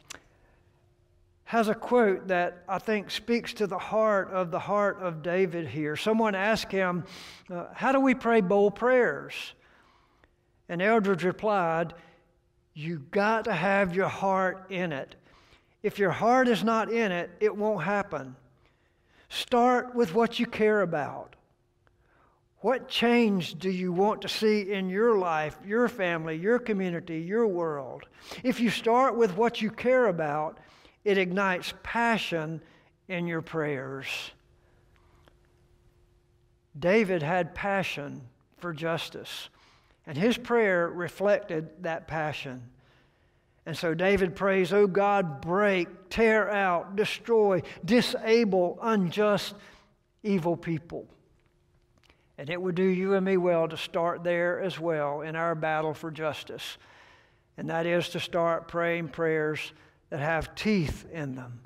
has 1.44 1.68
a 1.68 1.74
quote 1.74 2.26
that 2.26 2.64
I 2.68 2.80
think 2.80 3.12
speaks 3.12 3.52
to 3.54 3.68
the 3.68 3.78
heart 3.78 4.32
of 4.32 4.50
the 4.50 4.58
heart 4.58 4.98
of 5.00 5.22
David 5.22 5.68
here. 5.68 5.94
Someone 5.94 6.34
asked 6.34 6.72
him, 6.72 7.04
uh, 7.48 7.66
How 7.72 7.92
do 7.92 8.00
we 8.00 8.12
pray 8.12 8.40
bold 8.40 8.74
prayers? 8.74 9.34
And 10.68 10.82
Eldredge 10.82 11.22
replied, 11.22 11.94
You 12.74 12.98
got 13.12 13.44
to 13.44 13.52
have 13.52 13.94
your 13.94 14.08
heart 14.08 14.66
in 14.68 14.90
it. 14.90 15.14
If 15.84 16.00
your 16.00 16.10
heart 16.10 16.48
is 16.48 16.64
not 16.64 16.90
in 16.90 17.12
it, 17.12 17.30
it 17.38 17.56
won't 17.56 17.84
happen. 17.84 18.34
Start 19.28 19.94
with 19.94 20.12
what 20.12 20.40
you 20.40 20.46
care 20.46 20.82
about. 20.82 21.36
What 22.60 22.88
change 22.88 23.58
do 23.58 23.70
you 23.70 23.90
want 23.90 24.20
to 24.22 24.28
see 24.28 24.70
in 24.70 24.90
your 24.90 25.16
life, 25.16 25.56
your 25.64 25.88
family, 25.88 26.36
your 26.36 26.58
community, 26.58 27.20
your 27.20 27.46
world? 27.46 28.04
If 28.42 28.60
you 28.60 28.68
start 28.68 29.16
with 29.16 29.34
what 29.34 29.62
you 29.62 29.70
care 29.70 30.08
about, 30.08 30.58
it 31.02 31.16
ignites 31.16 31.72
passion 31.82 32.60
in 33.08 33.26
your 33.26 33.40
prayers. 33.40 34.06
David 36.78 37.22
had 37.22 37.54
passion 37.54 38.20
for 38.58 38.74
justice, 38.74 39.48
and 40.06 40.18
his 40.18 40.36
prayer 40.36 40.88
reflected 40.88 41.82
that 41.82 42.06
passion. 42.06 42.62
And 43.64 43.76
so 43.76 43.94
David 43.94 44.36
prays, 44.36 44.70
Oh 44.70 44.86
God, 44.86 45.40
break, 45.40 46.10
tear 46.10 46.50
out, 46.50 46.94
destroy, 46.94 47.62
disable 47.84 48.78
unjust, 48.82 49.54
evil 50.22 50.58
people. 50.58 51.06
And 52.40 52.48
it 52.48 52.60
would 52.60 52.74
do 52.74 52.82
you 52.82 53.12
and 53.12 53.26
me 53.26 53.36
well 53.36 53.68
to 53.68 53.76
start 53.76 54.24
there 54.24 54.60
as 54.60 54.80
well 54.80 55.20
in 55.20 55.36
our 55.36 55.54
battle 55.54 55.92
for 55.92 56.10
justice. 56.10 56.78
And 57.58 57.68
that 57.68 57.84
is 57.84 58.08
to 58.08 58.18
start 58.18 58.66
praying 58.66 59.08
prayers 59.08 59.74
that 60.08 60.20
have 60.20 60.54
teeth 60.54 61.04
in 61.12 61.34
them. 61.34 61.60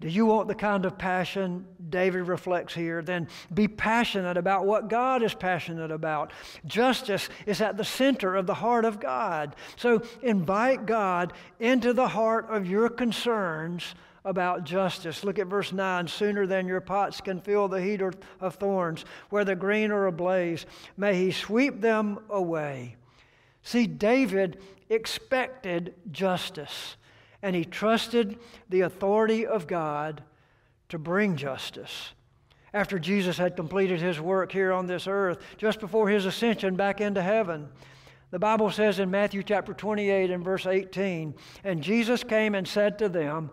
Do 0.00 0.08
you 0.08 0.24
want 0.24 0.48
the 0.48 0.54
kind 0.54 0.86
of 0.86 0.96
passion 0.96 1.66
David 1.90 2.28
reflects 2.28 2.72
here? 2.72 3.02
Then 3.02 3.28
be 3.52 3.68
passionate 3.68 4.38
about 4.38 4.64
what 4.64 4.88
God 4.88 5.22
is 5.22 5.34
passionate 5.34 5.90
about. 5.90 6.32
Justice 6.64 7.28
is 7.44 7.60
at 7.60 7.76
the 7.76 7.84
center 7.84 8.34
of 8.34 8.46
the 8.46 8.54
heart 8.54 8.86
of 8.86 9.00
God. 9.00 9.54
So 9.76 10.00
invite 10.22 10.86
God 10.86 11.34
into 11.60 11.92
the 11.92 12.08
heart 12.08 12.46
of 12.48 12.66
your 12.66 12.88
concerns 12.88 13.94
about 14.24 14.64
justice. 14.64 15.22
Look 15.22 15.38
at 15.38 15.46
verse 15.46 15.72
9. 15.72 16.08
Sooner 16.08 16.46
than 16.46 16.66
your 16.66 16.80
pots 16.80 17.20
can 17.20 17.40
feel 17.40 17.68
the 17.68 17.82
heat 17.82 18.00
of 18.00 18.54
thorns, 18.54 19.04
whether 19.30 19.54
green 19.54 19.90
or 19.90 20.06
ablaze, 20.06 20.66
may 20.96 21.14
he 21.14 21.30
sweep 21.30 21.80
them 21.80 22.18
away. 22.30 22.96
See, 23.62 23.86
David 23.86 24.60
expected 24.88 25.94
justice 26.10 26.96
and 27.42 27.54
he 27.54 27.64
trusted 27.64 28.38
the 28.70 28.82
authority 28.82 29.46
of 29.46 29.66
God 29.66 30.22
to 30.88 30.98
bring 30.98 31.36
justice. 31.36 32.12
After 32.72 32.98
Jesus 32.98 33.36
had 33.36 33.54
completed 33.54 34.00
his 34.00 34.20
work 34.20 34.50
here 34.50 34.72
on 34.72 34.86
this 34.86 35.06
earth, 35.06 35.38
just 35.58 35.78
before 35.78 36.08
his 36.08 36.24
ascension 36.24 36.74
back 36.74 37.00
into 37.00 37.22
heaven, 37.22 37.68
the 38.30 38.38
Bible 38.38 38.70
says 38.70 38.98
in 38.98 39.10
Matthew 39.10 39.42
chapter 39.42 39.74
28 39.74 40.30
and 40.30 40.42
verse 40.42 40.66
18, 40.66 41.34
and 41.62 41.82
Jesus 41.82 42.24
came 42.24 42.54
and 42.54 42.66
said 42.66 42.98
to 42.98 43.08
them, 43.08 43.50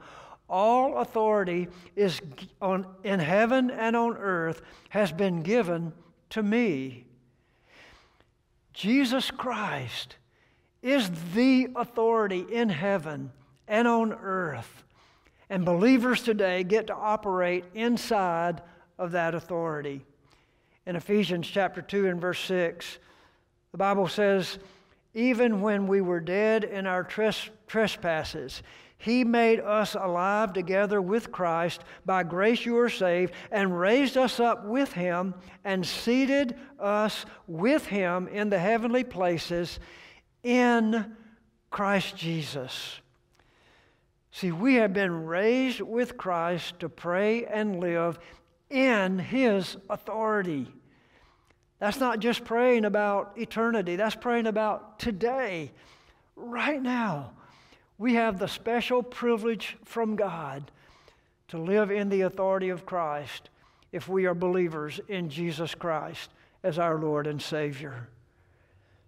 All 0.51 0.97
authority 0.97 1.69
is 1.95 2.19
on, 2.61 2.85
in 3.05 3.21
heaven 3.21 3.71
and 3.71 3.95
on 3.95 4.17
earth 4.17 4.61
has 4.89 5.13
been 5.13 5.43
given 5.43 5.93
to 6.31 6.43
me. 6.43 7.05
Jesus 8.73 9.31
Christ 9.31 10.17
is 10.81 11.09
the 11.33 11.69
authority 11.73 12.45
in 12.51 12.67
heaven 12.67 13.31
and 13.65 13.87
on 13.87 14.11
earth. 14.11 14.83
And 15.49 15.63
believers 15.63 16.21
today 16.21 16.65
get 16.65 16.87
to 16.87 16.95
operate 16.95 17.63
inside 17.73 18.61
of 18.99 19.13
that 19.13 19.33
authority. 19.33 20.01
In 20.85 20.97
Ephesians 20.97 21.47
chapter 21.47 21.81
2 21.81 22.07
and 22.07 22.19
verse 22.19 22.39
6, 22.41 22.97
the 23.71 23.77
Bible 23.77 24.09
says, 24.09 24.59
Even 25.13 25.61
when 25.61 25.87
we 25.87 26.01
were 26.01 26.19
dead 26.19 26.65
in 26.65 26.85
our 26.87 27.03
tres- 27.05 27.49
trespasses, 27.67 28.63
he 29.01 29.23
made 29.23 29.59
us 29.59 29.95
alive 29.95 30.53
together 30.53 31.01
with 31.01 31.31
Christ. 31.31 31.83
By 32.05 32.21
grace 32.21 32.67
you 32.67 32.77
are 32.77 32.87
saved, 32.87 33.33
and 33.51 33.79
raised 33.79 34.15
us 34.15 34.39
up 34.39 34.63
with 34.63 34.93
Him, 34.93 35.33
and 35.65 35.83
seated 35.83 36.55
us 36.79 37.25
with 37.47 37.87
Him 37.87 38.27
in 38.27 38.51
the 38.51 38.59
heavenly 38.59 39.03
places 39.03 39.79
in 40.43 41.15
Christ 41.71 42.15
Jesus. 42.15 42.99
See, 44.29 44.51
we 44.51 44.75
have 44.75 44.93
been 44.93 45.25
raised 45.25 45.81
with 45.81 46.15
Christ 46.15 46.79
to 46.81 46.87
pray 46.87 47.45
and 47.45 47.79
live 47.79 48.19
in 48.69 49.17
His 49.17 49.77
authority. 49.89 50.67
That's 51.79 51.99
not 51.99 52.19
just 52.19 52.43
praying 52.43 52.85
about 52.85 53.33
eternity, 53.35 53.95
that's 53.95 54.13
praying 54.13 54.45
about 54.45 54.99
today, 54.99 55.71
right 56.35 56.79
now. 56.79 57.31
We 58.01 58.15
have 58.15 58.39
the 58.39 58.47
special 58.47 59.03
privilege 59.03 59.77
from 59.85 60.15
God 60.15 60.71
to 61.49 61.59
live 61.59 61.91
in 61.91 62.09
the 62.09 62.21
authority 62.21 62.69
of 62.69 62.83
Christ 62.83 63.51
if 63.91 64.09
we 64.09 64.25
are 64.25 64.33
believers 64.33 64.99
in 65.07 65.29
Jesus 65.29 65.75
Christ 65.75 66.31
as 66.63 66.79
our 66.79 66.97
Lord 66.97 67.27
and 67.27 67.39
Savior. 67.39 68.09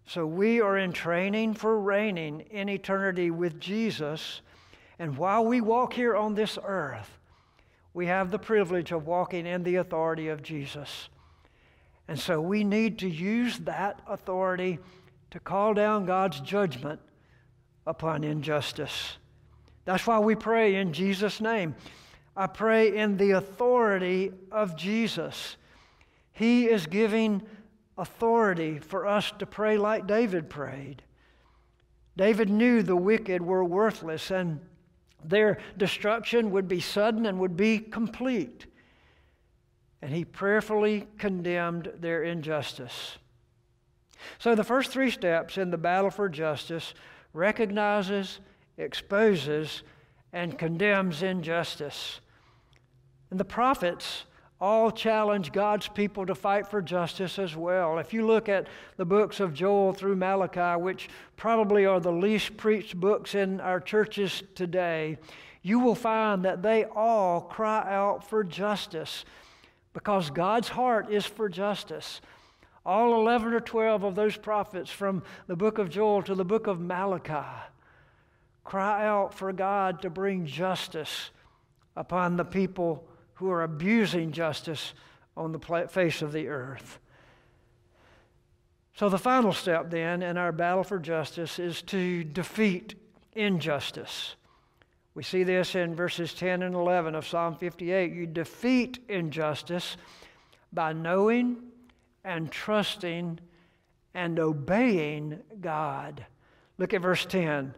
So 0.06 0.28
we 0.28 0.62
are 0.62 0.78
in 0.78 0.92
training 0.92 1.56
for 1.56 1.80
reigning 1.80 2.42
in 2.52 2.70
eternity 2.70 3.32
with 3.32 3.60
Jesus 3.60 4.42
and 5.00 5.18
while 5.18 5.44
we 5.44 5.60
walk 5.60 5.94
here 5.94 6.16
on 6.16 6.36
this 6.36 6.60
earth, 6.64 7.18
we 7.96 8.06
have 8.06 8.30
the 8.30 8.38
privilege 8.38 8.92
of 8.92 9.08
walking 9.08 9.48
in 9.48 9.64
the 9.64 9.78
authority 9.78 10.28
of 10.28 10.44
Jesus. 10.44 11.10
And 12.08 12.20
so 12.20 12.40
we 12.40 12.64
need 12.64 13.00
to 13.00 13.10
use 13.10 13.58
that 13.62 14.04
authority 14.06 14.78
to 15.32 15.40
call 15.40 15.74
down 15.74 16.06
God's 16.06 16.42
judgment 16.42 17.00
upon 17.86 18.24
injustice. 18.24 19.18
That's 19.86 20.08
why 20.08 20.20
we 20.20 20.36
pray 20.36 20.76
in 20.76 20.94
Jesus' 20.94 21.42
name. 21.42 21.76
I 22.36 22.48
pray 22.48 22.96
in 22.96 23.18
the 23.18 23.32
authority 23.32 24.32
of 24.52 24.76
Jesus. 24.76 25.58
He 26.32 26.66
is 26.66 26.88
giving 26.88 27.44
authority 27.98 28.80
for 28.80 29.06
us 29.06 29.32
to 29.40 29.46
pray 29.46 29.78
like 29.78 30.08
David 30.08 30.50
prayed. 30.50 31.04
David 32.16 32.50
knew 32.50 32.82
the 32.82 32.96
wicked 32.96 33.42
were 33.42 33.64
worthless 33.64 34.32
and 34.32 34.60
their 35.24 35.60
destruction 35.78 36.52
would 36.52 36.68
be 36.68 36.80
sudden 36.80 37.26
and 37.26 37.40
would 37.40 37.56
be 37.56 37.80
complete. 37.80 38.66
And 40.02 40.12
he 40.12 40.26
prayerfully 40.26 41.08
condemned 41.18 41.92
their 42.00 42.24
injustice. 42.24 43.18
So 44.40 44.56
the 44.56 44.64
first 44.64 44.92
three 44.92 45.12
steps 45.12 45.58
in 45.58 45.72
the 45.72 45.78
battle 45.78 46.10
for 46.10 46.30
justice 46.30 46.94
recognizes, 47.34 48.40
exposes, 48.78 49.84
and 50.32 50.58
condemns 50.58 51.22
injustice. 51.24 52.20
And 53.30 53.40
the 53.40 53.46
prophets 53.46 54.26
all 54.62 54.92
challenge 54.92 55.52
God's 55.52 55.90
people 55.90 56.26
to 56.26 56.34
fight 56.36 56.68
for 56.68 56.82
justice 56.82 57.38
as 57.38 57.54
well. 57.54 57.98
If 57.98 58.14
you 58.14 58.26
look 58.26 58.48
at 58.48 58.68
the 58.96 59.06
books 59.06 59.42
of 59.42 59.54
Joel 59.54 59.92
through 59.92 60.16
Malachi, 60.16 60.82
which 60.82 61.10
probably 61.36 61.86
are 61.86 62.00
the 62.00 62.14
least 62.14 62.56
preached 62.56 62.96
books 62.98 63.36
in 63.36 63.60
our 63.60 63.82
churches 63.82 64.42
today, 64.56 65.18
you 65.64 65.80
will 65.80 65.96
find 65.96 66.46
that 66.46 66.62
they 66.62 66.86
all 66.86 67.42
cry 67.42 67.86
out 67.90 68.30
for 68.30 68.44
justice 68.44 69.26
because 69.94 70.30
God's 70.30 70.70
heart 70.70 71.12
is 71.12 71.26
for 71.26 71.50
justice. 71.50 72.22
All 72.86 73.16
11 73.22 73.54
or 73.54 73.62
12 73.62 74.04
of 74.04 74.16
those 74.16 74.36
prophets 74.36 74.92
from 74.92 75.24
the 75.48 75.56
book 75.56 75.78
of 75.78 75.90
Joel 75.90 76.22
to 76.24 76.36
the 76.36 76.44
book 76.44 76.68
of 76.68 76.80
Malachi 76.80 77.48
cry 78.64 79.06
out 79.06 79.34
for 79.34 79.52
God 79.54 80.02
to 80.02 80.10
bring 80.10 80.46
justice 80.46 81.32
upon 81.96 82.38
the 82.38 82.46
people 82.46 83.08
who 83.36 83.50
are 83.52 83.64
abusing 83.64 84.32
justice 84.32 84.94
on 85.36 85.52
the 85.52 85.88
face 85.90 86.22
of 86.22 86.32
the 86.32 86.48
earth. 86.48 87.00
So, 88.96 89.10
the 89.10 89.18
final 89.18 89.54
step 89.54 89.90
then 89.90 90.22
in 90.22 90.38
our 90.38 90.52
battle 90.52 90.84
for 90.84 91.00
justice 91.00 91.58
is 91.58 91.82
to 91.84 92.24
defeat 92.24 92.96
injustice. 93.34 94.36
We 95.16 95.24
see 95.24 95.44
this 95.44 95.76
in 95.76 95.96
verses 95.96 96.34
10 96.34 96.62
and 96.62 96.76
11 96.76 97.16
of 97.16 97.28
Psalm 97.28 97.56
58. 97.56 98.14
You 98.14 98.28
defeat 98.28 99.00
injustice 99.10 99.98
by 100.72 100.94
knowing 100.94 101.58
and 102.24 102.52
trusting 102.52 103.40
and 104.14 104.40
obeying 104.40 105.40
God. 105.60 106.26
Look 106.78 106.94
at 106.94 107.02
verse 107.02 107.26
10. 107.26 107.74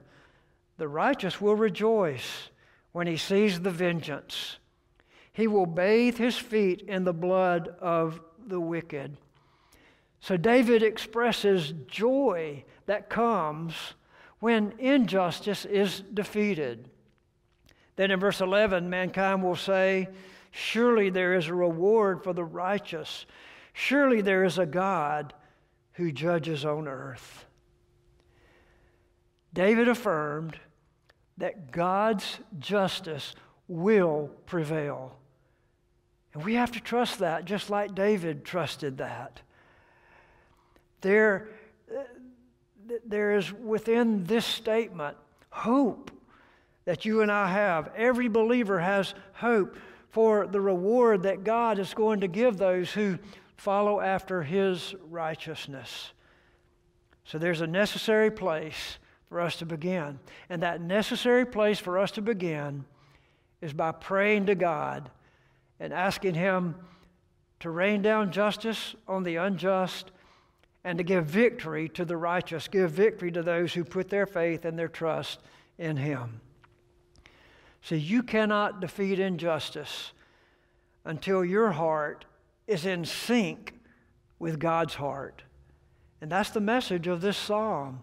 The 0.77 0.87
righteous 0.87 1.39
will 1.39 1.55
rejoice 1.55 2.49
when 2.91 3.07
he 3.07 3.17
sees 3.17 3.61
the 3.61 3.71
vengeance 3.71 4.57
he 5.35 5.47
will 5.47 5.65
bathe 5.65 6.17
his 6.17 6.37
feet 6.37 6.81
in 6.87 7.03
the 7.03 7.13
blood 7.13 7.67
of 7.81 8.21
the 8.47 8.59
wicked. 8.59 9.17
So 10.21 10.37
David 10.37 10.81
expresses 10.81 11.73
joy 11.87 12.63
that 12.85 13.09
comes 13.09 13.73
when 14.39 14.75
injustice 14.79 15.65
is 15.65 15.99
defeated. 16.13 16.89
Then 17.97 18.11
in 18.11 18.19
verse 18.21 18.39
11, 18.39 18.89
mankind 18.89 19.43
will 19.43 19.57
say, 19.57 20.07
Surely 20.51 21.09
there 21.09 21.33
is 21.33 21.47
a 21.47 21.53
reward 21.53 22.23
for 22.23 22.31
the 22.31 22.45
righteous. 22.45 23.25
Surely 23.77 24.21
there 24.21 24.45
is 24.45 24.57
a 24.57 24.65
God 24.65 25.33
who 25.95 26.09
judges 26.09 26.63
on 26.63 26.87
earth. 26.87 27.43
David 29.53 29.89
affirmed 29.89 30.57
that 31.37 31.73
God's 31.73 32.39
justice 32.57 33.35
will 33.67 34.31
prevail. 34.45 35.17
And 36.33 36.45
we 36.45 36.53
have 36.53 36.71
to 36.71 36.79
trust 36.79 37.19
that, 37.19 37.43
just 37.43 37.69
like 37.69 37.93
David 37.93 38.45
trusted 38.45 38.99
that. 38.99 39.41
There, 41.01 41.49
there 43.05 43.35
is 43.35 43.51
within 43.51 44.23
this 44.23 44.45
statement 44.45 45.17
hope 45.49 46.11
that 46.85 47.03
you 47.03 47.21
and 47.21 47.31
I 47.31 47.47
have. 47.47 47.91
Every 47.97 48.29
believer 48.29 48.79
has 48.79 49.13
hope 49.33 49.75
for 50.11 50.47
the 50.47 50.61
reward 50.61 51.23
that 51.23 51.43
God 51.43 51.77
is 51.77 51.93
going 51.93 52.21
to 52.21 52.29
give 52.29 52.55
those 52.55 52.93
who 52.93 53.19
follow 53.55 53.99
after 53.99 54.43
His 54.43 54.95
righteousness. 55.09 56.11
So 57.23 57.37
there's 57.37 57.61
a 57.61 57.67
necessary 57.67 58.31
place 58.31 58.97
for 59.29 59.41
us 59.41 59.55
to 59.57 59.65
begin. 59.65 60.19
And 60.49 60.61
that 60.61 60.81
necessary 60.81 61.45
place 61.45 61.79
for 61.79 61.97
us 61.97 62.11
to 62.11 62.21
begin 62.21 62.85
is 63.61 63.73
by 63.73 63.91
praying 63.91 64.45
to 64.45 64.55
God 64.55 65.09
and 65.79 65.91
asking 65.91 66.35
Him 66.35 66.75
to 67.59 67.69
rain 67.69 68.01
down 68.01 68.31
justice 68.31 68.95
on 69.07 69.23
the 69.23 69.37
unjust 69.37 70.11
and 70.83 70.99
to 70.99 71.03
give 71.03 71.25
victory 71.25 71.89
to 71.89 72.05
the 72.05 72.15
righteous, 72.15 72.67
give 72.67 72.91
victory 72.91 73.31
to 73.31 73.41
those 73.41 73.73
who 73.73 73.83
put 73.83 74.09
their 74.09 74.27
faith 74.27 74.65
and 74.65 74.77
their 74.77 74.87
trust 74.87 75.39
in 75.79 75.97
Him. 75.97 76.41
See, 77.81 77.97
you 77.97 78.23
cannot 78.23 78.81
defeat 78.81 79.19
injustice 79.19 80.11
until 81.03 81.43
your 81.43 81.71
heart 81.71 82.25
is 82.67 82.85
in 82.85 83.05
sync 83.05 83.73
with 84.39 84.59
God's 84.59 84.95
heart. 84.95 85.43
And 86.21 86.31
that's 86.31 86.49
the 86.49 86.61
message 86.61 87.07
of 87.07 87.21
this 87.21 87.37
psalm. 87.37 88.01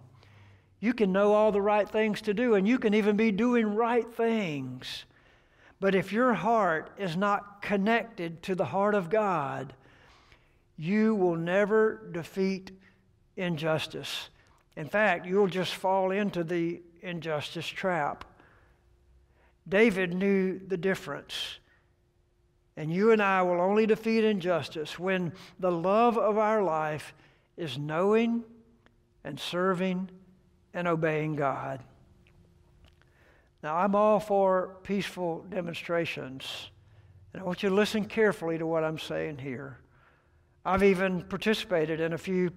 You 0.81 0.92
can 0.92 1.12
know 1.12 1.33
all 1.33 1.53
the 1.53 1.62
right 1.62 1.88
things 1.88 2.20
to 2.22 2.35
do, 2.35 2.55
and 2.55 2.66
you 2.66 2.79
can 2.79 2.94
even 2.94 3.16
be 3.16 3.31
doing 3.31 3.75
right 3.75 4.12
things. 4.14 5.05
But 5.81 5.94
if 5.94 6.12
your 6.12 6.35
heart 6.35 6.90
is 6.98 7.16
not 7.16 7.62
connected 7.62 8.42
to 8.44 8.55
the 8.55 8.66
heart 8.66 8.94
of 8.94 9.11
God, 9.11 9.75
you 10.77 11.14
will 11.14 11.37
never 11.37 12.09
defeat 12.12 12.70
injustice. 13.37 14.29
In 14.77 14.88
fact, 14.88 15.27
you'll 15.27 15.48
just 15.48 15.75
fall 15.75 16.11
into 16.11 16.44
the 16.44 16.83
injustice 17.01 17.66
trap. 17.66 18.25
David 19.68 20.14
knew 20.14 20.59
the 20.59 20.77
difference. 20.77 21.59
And 22.76 22.92
you 22.92 23.12
and 23.12 23.22
I 23.22 23.42
will 23.42 23.61
only 23.61 23.87
defeat 23.87 24.24
injustice 24.24 24.98
when 24.98 25.32
the 25.58 25.70
love 25.70 26.16
of 26.16 26.38
our 26.38 26.62
life 26.62 27.14
is 27.56 27.78
knowing 27.78 28.44
and 29.24 29.38
serving 29.38 30.11
and 30.72 30.88
obeying 30.88 31.37
God. 31.37 31.82
Now, 33.62 33.76
I'm 33.76 33.94
all 33.94 34.18
for 34.18 34.76
peaceful 34.82 35.44
demonstrations, 35.48 36.70
and 37.32 37.42
I 37.42 37.44
want 37.44 37.62
you 37.62 37.68
to 37.68 37.74
listen 37.74 38.06
carefully 38.06 38.58
to 38.58 38.66
what 38.66 38.82
I'm 38.82 38.98
saying 38.98 39.38
here. 39.38 39.78
I've 40.64 40.82
even 40.82 41.22
participated 41.22 42.00
in 42.00 42.12
a 42.12 42.18
few 42.18 42.50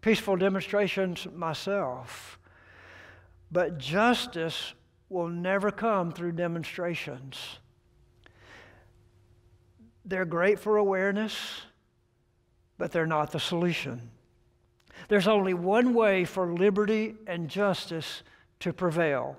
peaceful 0.00 0.36
demonstrations 0.36 1.26
myself. 1.34 2.38
But 3.50 3.78
justice 3.78 4.74
will 5.08 5.28
never 5.28 5.70
come 5.70 6.12
through 6.12 6.32
demonstrations. 6.32 7.58
They're 10.06 10.24
great 10.24 10.60
for 10.60 10.76
awareness, 10.76 11.36
but 12.78 12.92
they're 12.92 13.06
not 13.06 13.32
the 13.32 13.40
solution. 13.40 14.10
There's 15.08 15.28
only 15.28 15.52
one 15.52 15.92
way 15.92 16.24
for 16.24 16.52
liberty 16.52 17.16
and 17.26 17.48
justice 17.48 18.22
to 18.60 18.72
prevail 18.72 19.36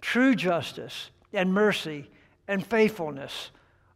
true 0.00 0.36
justice 0.36 1.10
and 1.32 1.52
mercy 1.52 2.08
and 2.46 2.64
faithfulness, 2.64 3.50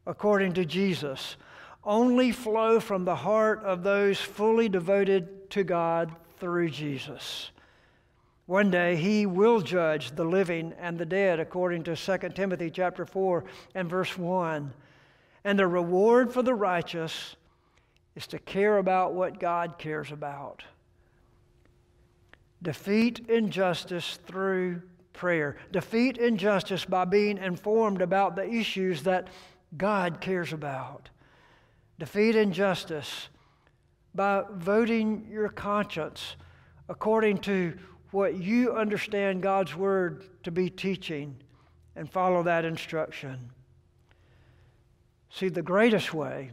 according 0.06 0.52
to 0.54 0.64
Jesus, 0.64 1.36
only 1.84 2.32
flow 2.32 2.80
from 2.80 3.04
the 3.04 3.14
heart 3.14 3.62
of 3.62 3.84
those 3.84 4.20
fully 4.20 4.68
devoted 4.68 5.48
to 5.50 5.62
God 5.62 6.10
through 6.38 6.70
Jesus. 6.70 7.50
One 8.46 8.72
day 8.72 8.96
he 8.96 9.24
will 9.24 9.60
judge 9.60 10.10
the 10.10 10.24
living 10.24 10.74
and 10.80 10.98
the 10.98 11.06
dead 11.06 11.38
according 11.38 11.84
to 11.84 11.94
2 11.94 12.28
Timothy 12.30 12.70
chapter 12.70 13.06
4 13.06 13.44
and 13.76 13.88
verse 13.88 14.18
1. 14.18 14.72
And 15.44 15.58
the 15.58 15.66
reward 15.66 16.32
for 16.32 16.42
the 16.42 16.54
righteous 16.54 17.36
is 18.14 18.26
to 18.28 18.38
care 18.38 18.78
about 18.78 19.14
what 19.14 19.40
God 19.40 19.78
cares 19.78 20.12
about. 20.12 20.64
Defeat 22.62 23.20
injustice 23.28 24.18
through 24.26 24.82
prayer. 25.12 25.56
Defeat 25.72 26.18
injustice 26.18 26.84
by 26.84 27.04
being 27.04 27.38
informed 27.38 28.02
about 28.02 28.36
the 28.36 28.48
issues 28.48 29.02
that 29.04 29.28
God 29.76 30.20
cares 30.20 30.52
about. 30.52 31.08
Defeat 31.98 32.36
injustice 32.36 33.28
by 34.14 34.44
voting 34.52 35.26
your 35.30 35.48
conscience 35.48 36.36
according 36.88 37.38
to 37.38 37.78
what 38.10 38.36
you 38.36 38.72
understand 38.72 39.42
God's 39.42 39.76
Word 39.76 40.24
to 40.42 40.50
be 40.50 40.68
teaching 40.68 41.36
and 41.94 42.10
follow 42.10 42.42
that 42.42 42.64
instruction. 42.64 43.50
See, 45.30 45.48
the 45.48 45.62
greatest 45.62 46.12
way 46.12 46.50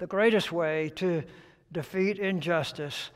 the 0.00 0.06
greatest 0.06 0.50
way 0.50 0.90
to 0.96 1.22
defeat 1.70 2.18
injustice 2.18 3.10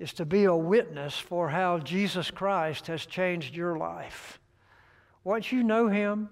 is 0.00 0.12
to 0.14 0.24
be 0.24 0.44
a 0.44 0.54
witness 0.54 1.16
for 1.16 1.48
how 1.48 1.78
Jesus 1.78 2.32
Christ 2.32 2.88
has 2.88 3.06
changed 3.06 3.54
your 3.54 3.78
life. 3.78 4.40
Once 5.22 5.52
you 5.52 5.62
know 5.62 5.86
Him, 5.86 6.28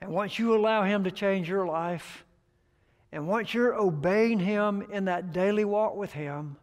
and 0.00 0.10
once 0.10 0.40
you 0.40 0.56
allow 0.56 0.82
Him 0.82 1.04
to 1.04 1.12
change 1.12 1.48
your 1.48 1.66
life, 1.66 2.24
and 3.12 3.28
once 3.28 3.54
you're 3.54 3.80
obeying 3.80 4.40
Him 4.40 4.84
in 4.92 5.04
that 5.04 5.32
daily 5.32 5.64
walk 5.64 5.94
with 5.94 6.12
Him, 6.12 6.56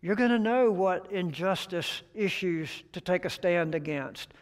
you're 0.00 0.16
going 0.16 0.30
to 0.30 0.38
know 0.38 0.70
what 0.70 1.12
injustice 1.12 2.00
issues 2.14 2.70
to 2.94 3.02
take 3.02 3.26
a 3.26 3.30
stand 3.30 3.74
against. 3.74 4.32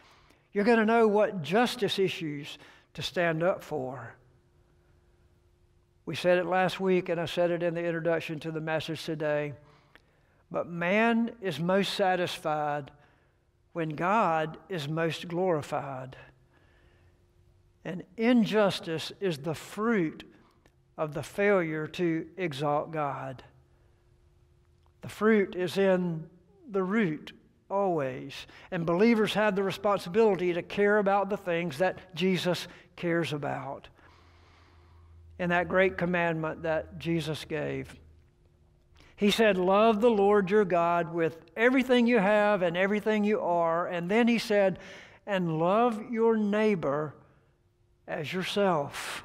You're 0.53 0.63
going 0.63 0.79
to 0.79 0.85
know 0.85 1.05
what 1.05 1.41
justice 1.41 1.99
issues 1.99 2.57
to 2.93 3.01
stand 3.01 3.43
up 3.43 3.63
for. 3.63 4.15
We 6.05 6.15
said 6.15 6.37
it 6.37 6.45
last 6.45 6.79
week, 6.79 7.09
and 7.09 7.21
I 7.21 7.25
said 7.25 7.51
it 7.51 7.61
in 7.61 7.75
the 7.75 7.83
introduction 7.83 8.39
to 8.39 8.51
the 8.51 8.61
message 8.61 9.03
today. 9.03 9.53
But 10.49 10.67
man 10.67 11.31
is 11.41 11.59
most 11.59 11.93
satisfied 11.93 12.91
when 13.73 13.89
God 13.89 14.57
is 14.69 14.87
most 14.87 15.27
glorified. 15.27 16.17
And 17.85 18.03
injustice 18.17 19.11
is 19.19 19.37
the 19.37 19.53
fruit 19.53 20.23
of 20.97 21.13
the 21.13 21.23
failure 21.23 21.87
to 21.87 22.25
exalt 22.37 22.91
God. 22.91 23.43
The 25.01 25.09
fruit 25.09 25.55
is 25.55 25.77
in 25.77 26.27
the 26.69 26.83
root 26.83 27.31
always. 27.69 28.33
And 28.71 28.85
believers 28.85 29.33
have 29.33 29.55
the 29.55 29.63
responsibility 29.63 30.53
to 30.53 30.61
care 30.61 30.97
about 30.97 31.29
the 31.29 31.37
things 31.37 31.77
that 31.79 32.15
Jesus 32.15 32.67
cares 32.95 33.31
about 33.33 33.87
And 35.37 35.51
that 35.51 35.69
great 35.69 35.97
commandment 35.97 36.63
that 36.63 36.99
Jesus 36.99 37.45
gave. 37.45 37.95
He 39.15 39.31
said, 39.31 39.57
Love 39.57 40.01
the 40.01 40.09
Lord 40.09 40.49
your 40.49 40.65
God 40.65 41.13
with 41.13 41.37
everything 41.55 42.07
you 42.07 42.19
have 42.19 42.61
and 42.61 42.75
everything 42.75 43.23
you 43.23 43.39
are. 43.39 43.87
And 43.87 44.09
then 44.09 44.27
he 44.27 44.37
said, 44.37 44.79
And 45.25 45.59
love 45.59 46.11
your 46.11 46.35
neighbor 46.35 47.15
as 48.07 48.33
yourself. 48.33 49.23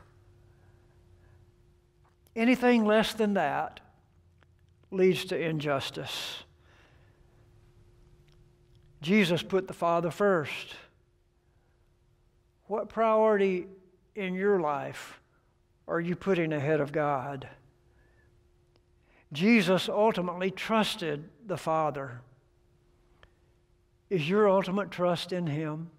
Anything 2.37 2.85
less 2.85 3.13
than 3.15 3.35
that 3.35 3.81
leads 4.91 5.25
to 5.27 5.39
injustice. 5.39 6.44
Jesus 9.05 9.43
put 9.43 9.69
the 9.69 9.75
Father 9.75 10.11
first. 10.11 10.77
What 12.69 12.89
priority 12.89 13.67
in 14.15 14.33
your 14.33 14.61
life 14.61 15.21
are 15.87 16.01
you 16.01 16.17
putting 16.17 16.55
ahead 16.55 16.81
of 16.81 16.91
God? 16.91 17.47
Jesus 19.31 19.91
ultimately 19.91 20.51
trusted 20.51 21.29
the 21.47 21.59
Father. 21.59 22.23
Is 24.09 24.27
your 24.27 24.49
ultimate 24.49 24.91
trust 24.91 25.33
in 25.33 25.49
Him? 25.49 25.91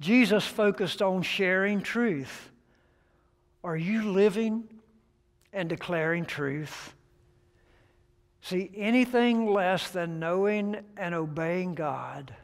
Jesus 0.00 0.46
focused 0.46 1.02
on 1.02 1.22
sharing 1.22 1.82
truth. 1.82 2.50
Are 3.64 3.76
you 3.76 4.12
living 4.12 4.68
and 5.52 5.68
declaring 5.68 6.26
truth? 6.26 6.94
See, 8.42 8.70
anything 8.74 9.52
less 9.52 9.90
than 9.90 10.18
knowing 10.18 10.76
and 10.96 11.14
obeying 11.14 11.74
God 11.74 12.34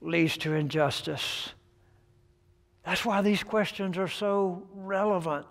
leads 0.00 0.36
to 0.38 0.52
injustice. 0.52 1.50
That's 2.84 3.04
why 3.04 3.22
these 3.22 3.42
questions 3.42 3.96
are 3.96 4.08
so 4.08 4.66
relevant 4.74 5.46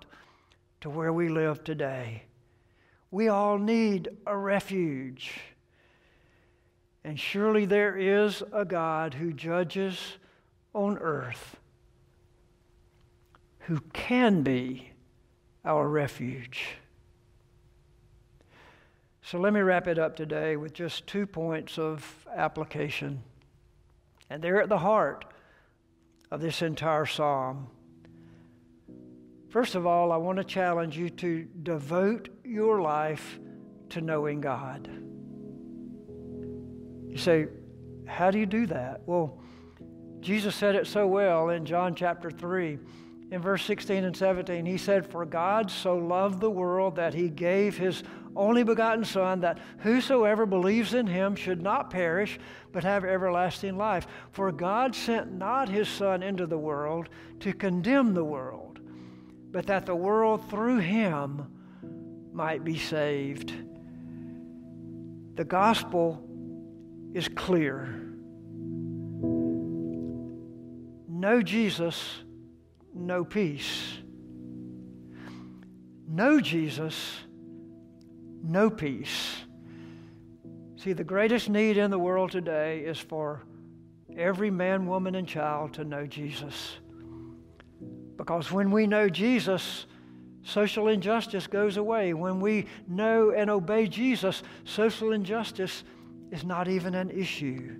to 0.81 0.89
where 0.89 1.13
we 1.13 1.29
live 1.29 1.63
today. 1.63 2.23
We 3.09 3.29
all 3.29 3.57
need 3.57 4.09
a 4.27 4.37
refuge. 4.37 5.39
And 7.03 7.19
surely 7.19 7.65
there 7.65 7.97
is 7.97 8.43
a 8.51 8.65
God 8.65 9.13
who 9.13 9.33
judges 9.33 10.17
on 10.73 10.97
earth, 10.97 11.57
who 13.59 13.79
can 13.93 14.43
be 14.43 14.89
our 15.65 15.87
refuge. 15.87 16.77
So 19.25 19.39
let 19.39 19.53
me 19.53 19.61
wrap 19.61 19.87
it 19.87 19.97
up 19.97 20.17
today 20.17 20.57
with 20.57 20.73
just 20.73 21.07
two 21.07 21.25
points 21.25 21.79
of 21.79 22.27
application. 22.35 23.23
And 24.29 24.43
they're 24.43 24.61
at 24.61 24.67
the 24.67 24.79
heart 24.79 25.23
of 26.29 26.41
this 26.41 26.61
entire 26.61 27.05
psalm. 27.05 27.67
First 29.49 29.75
of 29.75 29.87
all, 29.87 30.11
I 30.11 30.17
want 30.17 30.39
to 30.39 30.43
challenge 30.43 30.97
you 30.97 31.09
to 31.11 31.47
devote 31.63 32.27
your 32.43 32.81
life 32.81 33.39
to 33.89 34.01
knowing 34.01 34.41
God. 34.41 34.89
You 37.07 37.17
say, 37.17 37.47
How 38.05 38.29
do 38.29 38.39
you 38.39 38.45
do 38.45 38.65
that? 38.67 39.03
Well, 39.05 39.39
Jesus 40.19 40.53
said 40.53 40.75
it 40.75 40.85
so 40.85 41.07
well 41.07 41.49
in 41.49 41.65
John 41.65 41.95
chapter 41.95 42.29
3. 42.29 42.77
In 43.31 43.41
verse 43.41 43.63
16 43.63 44.03
and 44.03 44.17
17, 44.17 44.65
he 44.65 44.77
said, 44.77 45.09
For 45.09 45.25
God 45.25 45.71
so 45.71 45.95
loved 45.95 46.41
the 46.41 46.51
world 46.51 46.97
that 46.97 47.13
he 47.13 47.29
gave 47.29 47.77
his 47.77 48.03
only 48.35 48.63
begotten 48.63 49.05
Son, 49.05 49.41
that 49.41 49.59
whosoever 49.79 50.45
believes 50.45 50.93
in 50.93 51.07
him 51.07 51.35
should 51.35 51.61
not 51.61 51.89
perish, 51.89 52.39
but 52.71 52.83
have 52.83 53.05
everlasting 53.05 53.77
life. 53.77 54.07
For 54.31 54.51
God 54.51 54.95
sent 54.95 55.31
not 55.31 55.69
his 55.69 55.87
Son 55.87 56.23
into 56.23 56.45
the 56.47 56.57
world 56.57 57.09
to 57.41 57.53
condemn 57.53 58.13
the 58.13 58.23
world, 58.23 58.79
but 59.51 59.67
that 59.67 59.85
the 59.85 59.95
world 59.95 60.49
through 60.49 60.79
him 60.79 61.47
might 62.31 62.63
be 62.63 62.77
saved. 62.77 63.53
The 65.35 65.45
gospel 65.45 66.23
is 67.13 67.27
clear. 67.27 67.99
No 71.07 71.41
Jesus, 71.41 72.23
no 72.93 73.23
peace. 73.23 73.97
No 76.07 76.39
Jesus, 76.39 77.19
no 78.43 78.69
peace. 78.69 79.37
See, 80.75 80.93
the 80.93 81.03
greatest 81.03 81.49
need 81.49 81.77
in 81.77 81.89
the 81.89 81.97
world 81.97 82.31
today 82.31 82.81
is 82.81 82.99
for 82.99 83.43
every 84.17 84.51
man, 84.51 84.85
woman, 84.85 85.15
and 85.15 85.27
child 85.27 85.73
to 85.75 85.85
know 85.85 86.05
Jesus. 86.05 86.77
Because 88.17 88.51
when 88.51 88.69
we 88.69 88.85
know 88.85 89.07
Jesus, 89.09 89.85
social 90.43 90.89
injustice 90.89 91.47
goes 91.47 91.77
away. 91.77 92.13
When 92.13 92.41
we 92.41 92.65
know 92.87 93.31
and 93.31 93.49
obey 93.49 93.87
Jesus, 93.87 94.43
social 94.65 95.13
injustice 95.13 95.83
is 96.31 96.43
not 96.43 96.67
even 96.67 96.95
an 96.95 97.11
issue. 97.11 97.79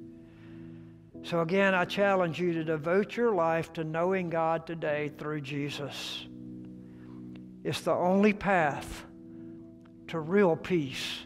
So, 1.23 1.41
again, 1.41 1.73
I 1.73 1.85
challenge 1.85 2.39
you 2.39 2.53
to 2.53 2.63
devote 2.63 3.15
your 3.15 3.33
life 3.33 3.71
to 3.73 3.83
knowing 3.83 4.29
God 4.29 4.67
today 4.67 5.11
through 5.17 5.41
Jesus. 5.41 6.25
It's 7.63 7.81
the 7.81 7.93
only 7.93 8.33
path 8.33 9.05
to 10.07 10.19
real 10.19 10.55
peace, 10.55 11.19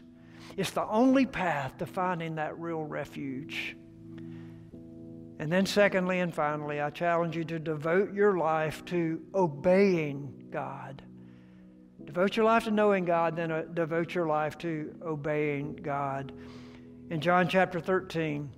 it's 0.56 0.72
the 0.72 0.88
only 0.88 1.26
path 1.26 1.78
to 1.78 1.86
finding 1.86 2.36
that 2.36 2.60
real 2.60 2.84
refuge. 2.84 3.76
And 5.40 5.52
then, 5.52 5.66
secondly 5.68 6.20
and 6.20 6.34
finally, 6.34 6.82
I 6.82 6.90
challenge 6.90 7.36
you 7.36 7.44
to 7.46 7.60
devote 7.60 8.14
your 8.14 8.38
life 8.38 8.84
to 8.86 9.22
obeying 9.36 10.48
God. 10.50 11.04
Devote 12.04 12.36
your 12.36 12.46
life 12.46 12.64
to 12.64 12.72
knowing 12.72 13.06
God, 13.06 13.36
then 13.36 13.52
uh, 13.52 13.64
devote 13.74 14.16
your 14.16 14.28
life 14.28 14.58
to 14.60 14.96
obeying 15.06 15.76
God. 15.76 16.32
In 17.12 17.22
John 17.22 17.48
chapter 17.48 17.80
13, 17.80 18.50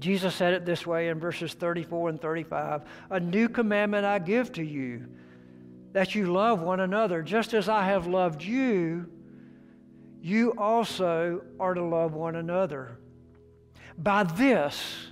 Jesus 0.00 0.34
said 0.34 0.54
it 0.54 0.64
this 0.64 0.86
way 0.86 1.08
in 1.08 1.18
verses 1.18 1.52
34 1.54 2.10
and 2.10 2.22
35 2.22 2.82
A 3.10 3.20
new 3.20 3.48
commandment 3.48 4.06
I 4.06 4.18
give 4.18 4.52
to 4.52 4.64
you, 4.64 5.06
that 5.92 6.14
you 6.14 6.32
love 6.32 6.62
one 6.62 6.80
another. 6.80 7.20
Just 7.20 7.52
as 7.52 7.68
I 7.68 7.84
have 7.84 8.06
loved 8.06 8.42
you, 8.42 9.10
you 10.20 10.52
also 10.58 11.42
are 11.60 11.74
to 11.74 11.82
love 11.82 12.14
one 12.14 12.36
another. 12.36 12.98
By 13.96 14.24
this, 14.24 15.08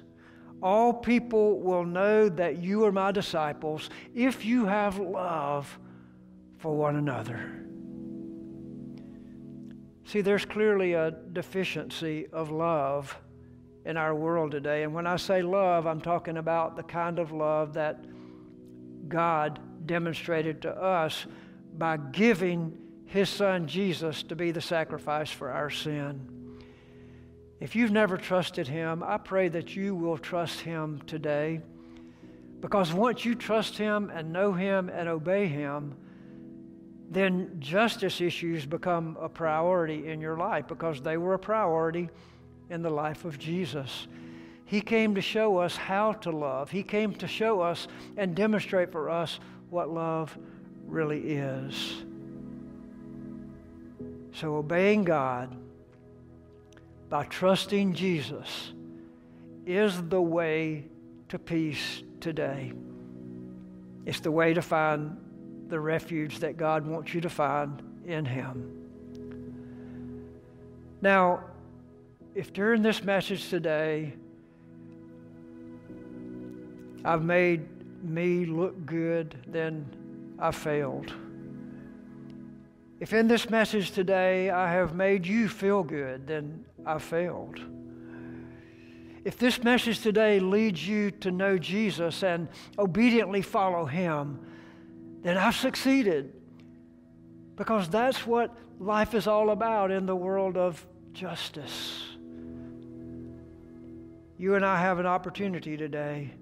all 0.63 0.93
people 0.93 1.61
will 1.61 1.85
know 1.85 2.29
that 2.29 2.59
you 2.59 2.85
are 2.85 2.93
my 2.93 3.13
disciples 3.13 3.91
if 4.15 4.45
you 4.45 4.67
have 4.67 4.99
love 4.99 5.79
for 6.59 6.75
one 6.75 6.97
another. 6.97 7.53
See, 10.05 10.21
there's 10.21 10.45
clearly 10.45 10.93
a 10.93 11.11
deficiency 11.33 12.27
of 12.33 12.51
love 12.51 13.17
in 13.85 13.97
our 13.97 14.15
world 14.15 14.53
today. 14.53 14.85
And 14.85 14.95
when 14.95 15.07
I 15.07 15.17
say 15.17 15.43
love, 15.43 15.87
I'm 15.87 16.01
talking 16.01 16.37
about 16.37 16.77
the 16.77 16.83
kind 16.83 17.19
of 17.19 17.33
love 17.33 17.75
that 17.75 18.05
God 19.09 19.61
demonstrated 19.87 20.63
to 20.63 20.71
us 20.71 21.27
by 21.77 21.97
giving 21.97 22.77
His 23.07 23.29
Son 23.29 23.67
Jesus 23.67 24.23
to 24.25 24.37
be 24.37 24.51
the 24.51 24.61
sacrifice 24.61 25.31
for 25.31 25.51
our 25.51 25.71
sin. 25.71 26.29
If 27.61 27.75
you've 27.75 27.93
never 27.93 28.17
trusted 28.17 28.69
Him, 28.69 29.03
I 29.03 29.17
pray 29.17 29.49
that 29.49 29.75
you 29.75 29.95
will 29.95 30.19
trust 30.19 30.61
Him 30.61 31.01
today. 31.07 31.61
Because 32.61 32.93
once 32.93 33.25
you 33.25 33.35
trust 33.35 33.79
Him 33.79 34.11
and 34.15 34.33
know 34.33 34.53
Him 34.53 34.89
and 34.89 35.09
obey 35.09 35.47
Him, 35.47 35.95
then 37.09 37.57
justice 37.61 38.21
issues 38.21 38.67
become 38.67 39.17
a 39.21 39.29
priority 39.29 40.09
in 40.09 40.21
your 40.21 40.37
life 40.37 40.67
because 40.67 41.01
they 41.01 41.17
were 41.17 41.35
a 41.35 41.39
priority 41.39 42.11
in 42.69 42.83
the 42.83 42.91
life 42.91 43.25
of 43.25 43.39
Jesus. 43.39 44.09
He 44.65 44.81
came 44.81 45.15
to 45.15 45.21
show 45.21 45.59
us 45.59 45.77
how 45.77 46.13
to 46.13 46.33
love. 46.33 46.73
He 46.73 46.83
came 46.83 47.15
to 47.15 47.29
show 47.29 47.61
us 47.61 47.87
and 48.17 48.35
demonstrate 48.35 48.91
for 48.91 49.09
us 49.09 49.39
what 49.71 49.89
love 49.89 50.37
really 50.85 51.37
is. 51.37 52.06
So, 54.37 54.57
obeying 54.57 55.05
God 55.05 55.57
by 57.09 57.25
trusting 57.25 57.95
Jesus 57.95 58.75
is 59.65 60.03
the 60.11 60.21
way 60.21 60.85
to 61.31 61.39
peace 61.39 62.03
today. 62.21 62.75
It's 64.05 64.21
the 64.21 64.31
way 64.31 64.53
to 64.53 64.61
find 64.61 65.17
the 65.69 65.81
refuge 65.81 66.41
that 66.41 66.59
God 66.59 66.87
wants 66.87 67.15
you 67.15 67.23
to 67.23 67.31
find 67.31 67.83
in 68.05 68.27
Him. 68.27 68.91
Now, 71.01 71.45
if 72.35 72.53
during 72.53 72.83
this 72.83 73.03
message 73.03 73.49
today 73.49 74.13
I've 77.07 77.25
made 77.25 77.67
me 78.05 78.45
look 78.45 78.85
good, 78.85 79.35
then 79.47 79.87
I 80.39 80.51
failed. 80.51 81.11
If 82.99 83.13
in 83.13 83.29
this 83.29 83.51
message 83.51 83.91
today 83.91 84.49
I 84.49 84.73
have 84.73 84.95
made 84.95 85.27
you 85.27 85.49
feel 85.49 85.83
good, 85.83 86.27
then 86.27 86.65
I 86.85 86.99
failed. 86.99 87.61
If 89.25 89.37
this 89.39 89.63
message 89.63 90.01
today 90.01 90.41
leads 90.41 90.87
you 90.87 91.11
to 91.11 91.31
know 91.31 91.59
Jesus 91.59 92.23
and 92.23 92.49
obediently 92.79 93.43
follow 93.43 93.85
Him, 93.85 94.39
then 95.23 95.37
I've 95.37 95.57
succeeded. 95.57 96.33
Because 97.57 97.89
that's 97.89 98.27
what 98.27 98.57
life 98.79 99.15
is 99.15 99.27
all 99.27 99.51
about 99.51 99.91
in 99.91 100.07
the 100.07 100.17
world 100.17 100.57
of 100.57 100.87
justice. 101.13 102.03
You 104.39 104.55
and 104.55 104.65
I 104.65 104.81
have 104.81 104.99
an 104.99 105.07
opportunity 105.07 105.77
today 105.77 106.33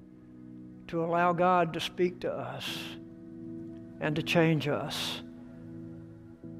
to 0.88 1.04
allow 1.04 1.32
God 1.32 1.72
to 1.72 1.80
speak 1.80 2.20
to 2.20 2.32
us 2.32 2.78
and 4.00 4.14
to 4.14 4.22
change 4.22 4.68
us. 4.68 5.22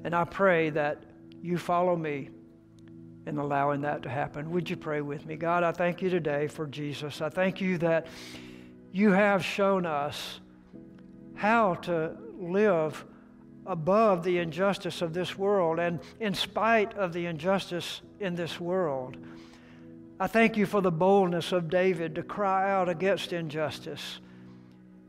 And 0.05 0.13
I 0.13 0.23
pray 0.23 0.69
that 0.69 1.03
you 1.41 1.57
follow 1.57 1.95
me 1.95 2.29
in 3.25 3.39
allowing 3.39 3.81
that 3.81 4.03
to 4.03 4.09
happen. 4.09 4.51
Would 4.51 4.69
you 4.69 4.77
pray 4.77 5.01
with 5.01 5.25
me? 5.25 5.35
God, 5.35 5.63
I 5.63 5.71
thank 5.71 5.99
you 6.03 6.11
today 6.11 6.45
for 6.45 6.67
Jesus. 6.67 7.21
I 7.21 7.29
thank 7.29 7.59
you 7.59 7.79
that 7.79 8.05
you 8.91 9.13
have 9.13 9.43
shown 9.43 9.87
us 9.87 10.41
how 11.33 11.73
to 11.73 12.15
live 12.37 13.03
above 13.65 14.23
the 14.23 14.37
injustice 14.37 15.01
of 15.01 15.11
this 15.11 15.39
world 15.39 15.79
and 15.79 15.99
in 16.19 16.35
spite 16.35 16.93
of 16.93 17.11
the 17.11 17.25
injustice 17.25 18.03
in 18.19 18.35
this 18.35 18.59
world. 18.59 19.17
I 20.19 20.27
thank 20.27 20.55
you 20.55 20.67
for 20.67 20.81
the 20.81 20.91
boldness 20.91 21.51
of 21.51 21.67
David 21.67 22.13
to 22.13 22.21
cry 22.21 22.71
out 22.71 22.89
against 22.89 23.33
injustice. 23.33 24.19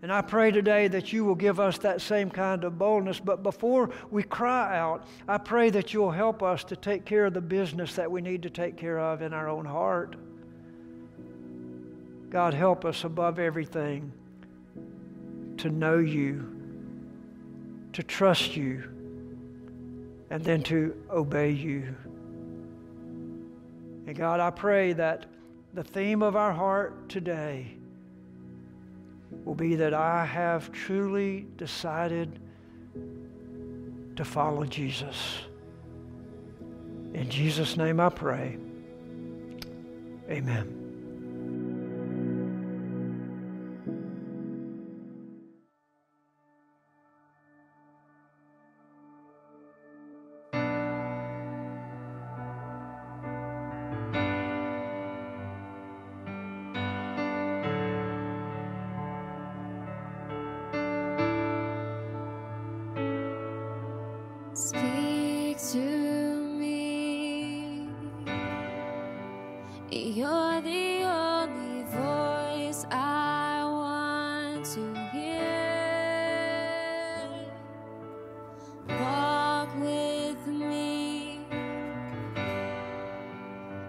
And 0.02 0.12
I 0.12 0.20
pray 0.20 0.50
today 0.50 0.88
that 0.88 1.12
you 1.12 1.24
will 1.24 1.34
give 1.34 1.58
us 1.58 1.78
that 1.78 2.00
same 2.00 2.30
kind 2.30 2.64
of 2.64 2.78
boldness. 2.78 3.18
But 3.18 3.42
before 3.42 3.90
we 4.10 4.22
cry 4.22 4.78
out, 4.78 5.06
I 5.26 5.38
pray 5.38 5.70
that 5.70 5.94
you'll 5.94 6.10
help 6.10 6.42
us 6.42 6.64
to 6.64 6.76
take 6.76 7.04
care 7.04 7.26
of 7.26 7.34
the 7.34 7.40
business 7.40 7.94
that 7.94 8.10
we 8.10 8.20
need 8.20 8.42
to 8.42 8.50
take 8.50 8.76
care 8.76 9.00
of 9.00 9.22
in 9.22 9.32
our 9.32 9.48
own 9.48 9.64
heart. 9.64 10.16
God, 12.28 12.54
help 12.54 12.84
us 12.84 13.04
above 13.04 13.38
everything 13.38 14.12
to 15.58 15.70
know 15.70 15.98
you, 15.98 16.54
to 17.94 18.02
trust 18.02 18.56
you, 18.56 18.84
and 20.28 20.44
then 20.44 20.62
to 20.64 20.94
obey 21.10 21.50
you. 21.50 21.94
And 24.06 24.14
God, 24.14 24.40
I 24.40 24.50
pray 24.50 24.92
that 24.92 25.26
the 25.72 25.84
theme 25.84 26.22
of 26.22 26.36
our 26.36 26.52
heart 26.52 27.08
today 27.08 27.75
will 29.44 29.54
be 29.54 29.74
that 29.76 29.94
I 29.94 30.24
have 30.24 30.72
truly 30.72 31.46
decided 31.56 32.40
to 34.16 34.24
follow 34.24 34.64
Jesus. 34.64 35.38
In 37.14 37.28
Jesus' 37.30 37.76
name 37.76 38.00
I 38.00 38.08
pray. 38.08 38.58
Amen. 40.28 40.85
You're 69.88 70.60
the 70.62 71.04
only 71.04 71.84
voice 71.84 72.84
I 72.90 73.62
want 73.64 74.64
to 74.74 74.94
hear. 75.12 75.46
Walk 78.88 79.68
with 79.78 80.44
me 80.48 81.38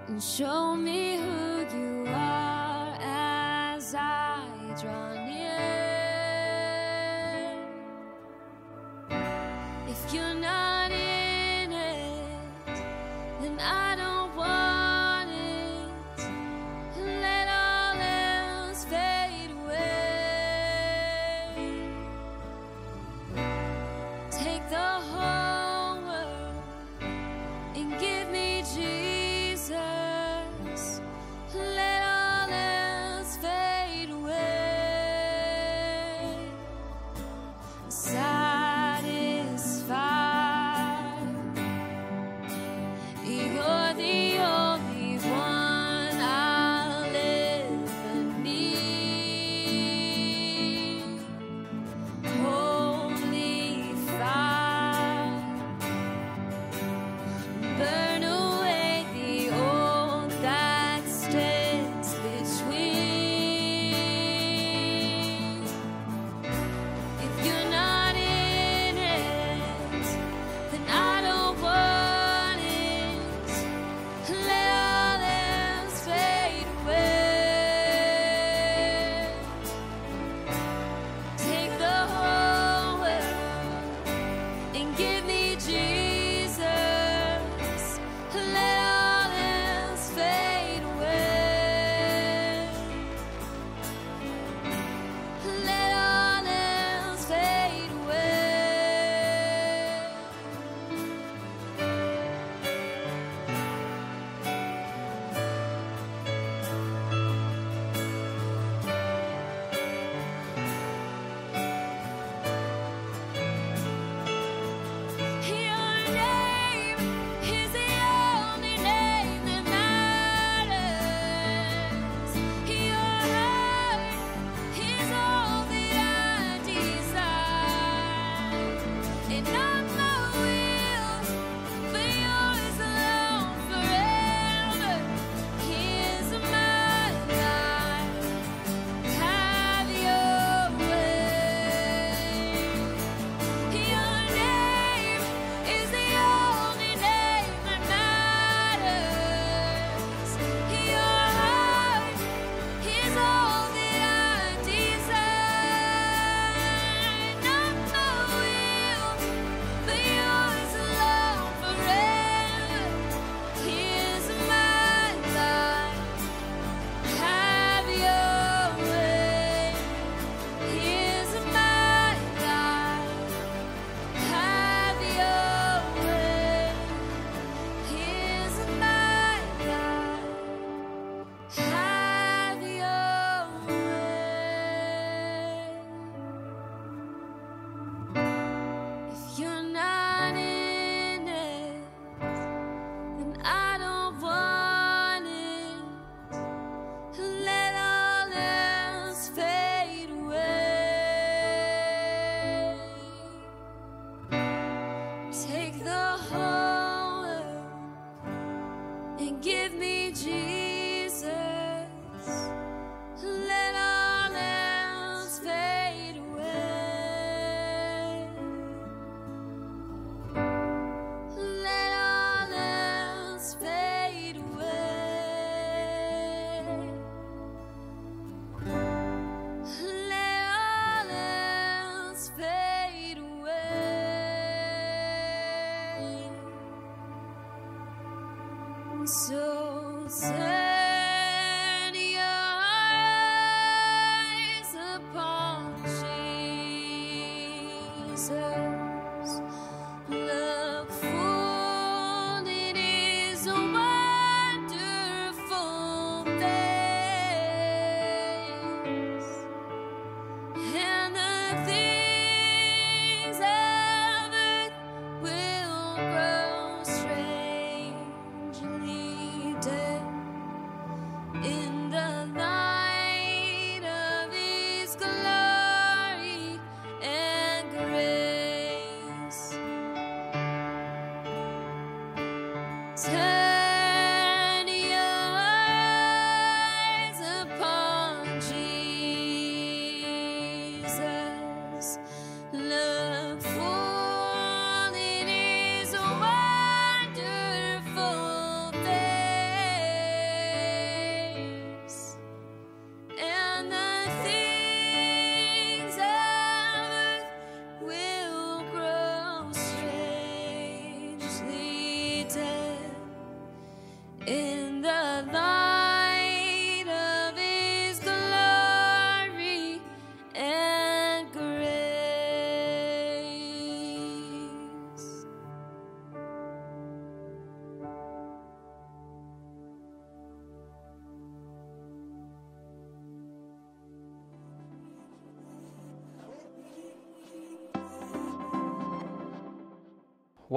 and 0.07 0.21
show 0.21 0.75
me. 0.75 1.06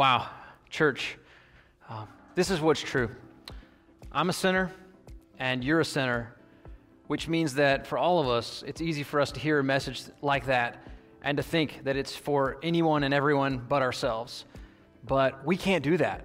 Wow, 0.01 0.29
church, 0.71 1.19
uh, 1.91 2.07
this 2.35 2.51
is 2.51 2.59
what's 2.59 2.81
true. 2.81 3.11
I'm 4.11 4.31
a 4.31 4.33
sinner, 4.33 4.73
and 5.39 5.63
you're 5.63 5.81
a 5.81 5.85
sinner, 5.85 6.35
which 7.09 7.29
means 7.29 7.57
that 7.57 7.87
for 7.87 7.99
all 7.99 8.19
of 8.19 8.27
us, 8.27 8.65
it's 8.67 8.81
easy 8.81 9.03
for 9.03 9.21
us 9.21 9.31
to 9.33 9.41
hear 9.41 9.59
a 9.59 9.63
message 9.63 10.05
like 10.23 10.47
that 10.47 10.83
and 11.21 11.37
to 11.37 11.43
think 11.43 11.85
that 11.85 11.97
it's 11.97 12.17
for 12.17 12.57
anyone 12.63 13.03
and 13.03 13.13
everyone 13.13 13.59
but 13.59 13.83
ourselves. 13.83 14.47
But 15.07 15.45
we 15.45 15.59
can't 15.59 15.85
do 15.85 15.99
that. 15.99 16.25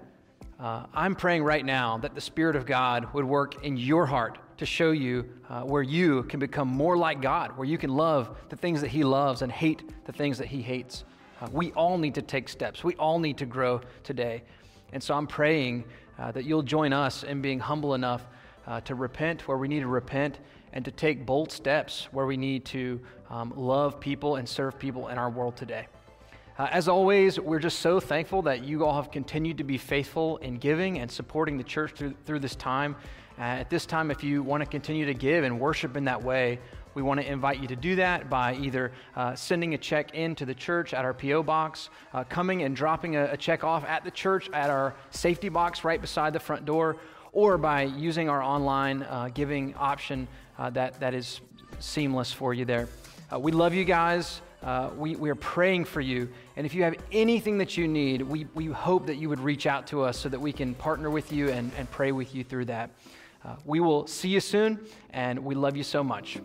Uh, 0.58 0.86
I'm 0.94 1.14
praying 1.14 1.44
right 1.44 1.62
now 1.62 1.98
that 1.98 2.14
the 2.14 2.20
Spirit 2.22 2.56
of 2.56 2.64
God 2.64 3.12
would 3.12 3.26
work 3.26 3.62
in 3.62 3.76
your 3.76 4.06
heart 4.06 4.38
to 4.56 4.64
show 4.64 4.92
you 4.92 5.28
uh, 5.50 5.64
where 5.64 5.82
you 5.82 6.22
can 6.22 6.40
become 6.40 6.68
more 6.68 6.96
like 6.96 7.20
God, 7.20 7.58
where 7.58 7.68
you 7.68 7.76
can 7.76 7.90
love 7.90 8.38
the 8.48 8.56
things 8.56 8.80
that 8.80 8.88
He 8.88 9.04
loves 9.04 9.42
and 9.42 9.52
hate 9.52 10.06
the 10.06 10.12
things 10.12 10.38
that 10.38 10.46
He 10.46 10.62
hates. 10.62 11.04
Uh, 11.40 11.48
we 11.52 11.72
all 11.72 11.98
need 11.98 12.14
to 12.14 12.22
take 12.22 12.48
steps. 12.48 12.82
We 12.82 12.94
all 12.94 13.18
need 13.18 13.38
to 13.38 13.46
grow 13.46 13.80
today. 14.04 14.42
And 14.92 15.02
so 15.02 15.14
I'm 15.14 15.26
praying 15.26 15.84
uh, 16.18 16.32
that 16.32 16.44
you'll 16.44 16.62
join 16.62 16.92
us 16.92 17.22
in 17.22 17.42
being 17.42 17.60
humble 17.60 17.94
enough 17.94 18.26
uh, 18.66 18.80
to 18.82 18.94
repent 18.94 19.46
where 19.46 19.58
we 19.58 19.68
need 19.68 19.80
to 19.80 19.86
repent 19.86 20.38
and 20.72 20.84
to 20.84 20.90
take 20.90 21.24
bold 21.24 21.52
steps 21.52 22.08
where 22.10 22.26
we 22.26 22.36
need 22.36 22.64
to 22.66 23.00
um, 23.30 23.52
love 23.56 24.00
people 24.00 24.36
and 24.36 24.48
serve 24.48 24.78
people 24.78 25.08
in 25.08 25.18
our 25.18 25.30
world 25.30 25.56
today. 25.56 25.86
Uh, 26.58 26.68
as 26.70 26.88
always, 26.88 27.38
we're 27.38 27.58
just 27.58 27.80
so 27.80 28.00
thankful 28.00 28.40
that 28.42 28.64
you 28.64 28.84
all 28.84 28.94
have 28.94 29.10
continued 29.10 29.58
to 29.58 29.64
be 29.64 29.76
faithful 29.76 30.38
in 30.38 30.56
giving 30.56 31.00
and 31.00 31.10
supporting 31.10 31.58
the 31.58 31.64
church 31.64 31.92
through, 31.92 32.14
through 32.24 32.38
this 32.38 32.56
time. 32.56 32.96
Uh, 33.38 33.42
at 33.42 33.68
this 33.68 33.84
time, 33.84 34.10
if 34.10 34.24
you 34.24 34.42
want 34.42 34.62
to 34.62 34.68
continue 34.68 35.04
to 35.04 35.12
give 35.12 35.44
and 35.44 35.60
worship 35.60 35.98
in 35.98 36.04
that 36.06 36.22
way, 36.22 36.58
we 36.96 37.02
want 37.02 37.20
to 37.20 37.30
invite 37.30 37.60
you 37.60 37.68
to 37.68 37.76
do 37.76 37.96
that 37.96 38.30
by 38.30 38.54
either 38.54 38.90
uh, 39.16 39.34
sending 39.34 39.74
a 39.74 39.78
check 39.78 40.14
in 40.14 40.34
to 40.34 40.46
the 40.46 40.54
church 40.54 40.94
at 40.94 41.04
our 41.04 41.12
P.O. 41.12 41.42
box, 41.42 41.90
uh, 42.14 42.24
coming 42.24 42.62
and 42.62 42.74
dropping 42.74 43.16
a, 43.16 43.24
a 43.32 43.36
check 43.36 43.64
off 43.64 43.84
at 43.84 44.02
the 44.02 44.10
church 44.10 44.48
at 44.54 44.70
our 44.70 44.94
safety 45.10 45.50
box 45.50 45.84
right 45.84 46.00
beside 46.00 46.32
the 46.32 46.40
front 46.40 46.64
door, 46.64 46.96
or 47.32 47.58
by 47.58 47.82
using 47.82 48.30
our 48.30 48.42
online 48.42 49.02
uh, 49.02 49.28
giving 49.34 49.74
option 49.74 50.26
uh, 50.58 50.70
that, 50.70 50.98
that 50.98 51.12
is 51.12 51.42
seamless 51.80 52.32
for 52.32 52.54
you 52.54 52.64
there. 52.64 52.88
Uh, 53.30 53.38
we 53.38 53.52
love 53.52 53.74
you 53.74 53.84
guys. 53.84 54.40
Uh, 54.62 54.88
we, 54.96 55.16
we 55.16 55.28
are 55.28 55.34
praying 55.34 55.84
for 55.84 56.00
you. 56.00 56.30
And 56.56 56.64
if 56.64 56.74
you 56.74 56.82
have 56.84 56.94
anything 57.12 57.58
that 57.58 57.76
you 57.76 57.86
need, 57.86 58.22
we, 58.22 58.46
we 58.54 58.66
hope 58.68 59.04
that 59.08 59.16
you 59.16 59.28
would 59.28 59.40
reach 59.40 59.66
out 59.66 59.86
to 59.88 60.00
us 60.00 60.18
so 60.18 60.30
that 60.30 60.40
we 60.40 60.50
can 60.50 60.74
partner 60.74 61.10
with 61.10 61.30
you 61.30 61.50
and, 61.50 61.70
and 61.76 61.90
pray 61.90 62.10
with 62.10 62.34
you 62.34 62.42
through 62.42 62.64
that. 62.64 62.88
Uh, 63.46 63.54
we 63.64 63.78
will 63.78 64.08
see 64.08 64.28
you 64.28 64.40
soon, 64.40 64.80
and 65.10 65.38
we 65.38 65.54
love 65.54 65.76
you 65.76 65.84
so 65.84 66.02
much. 66.02 66.38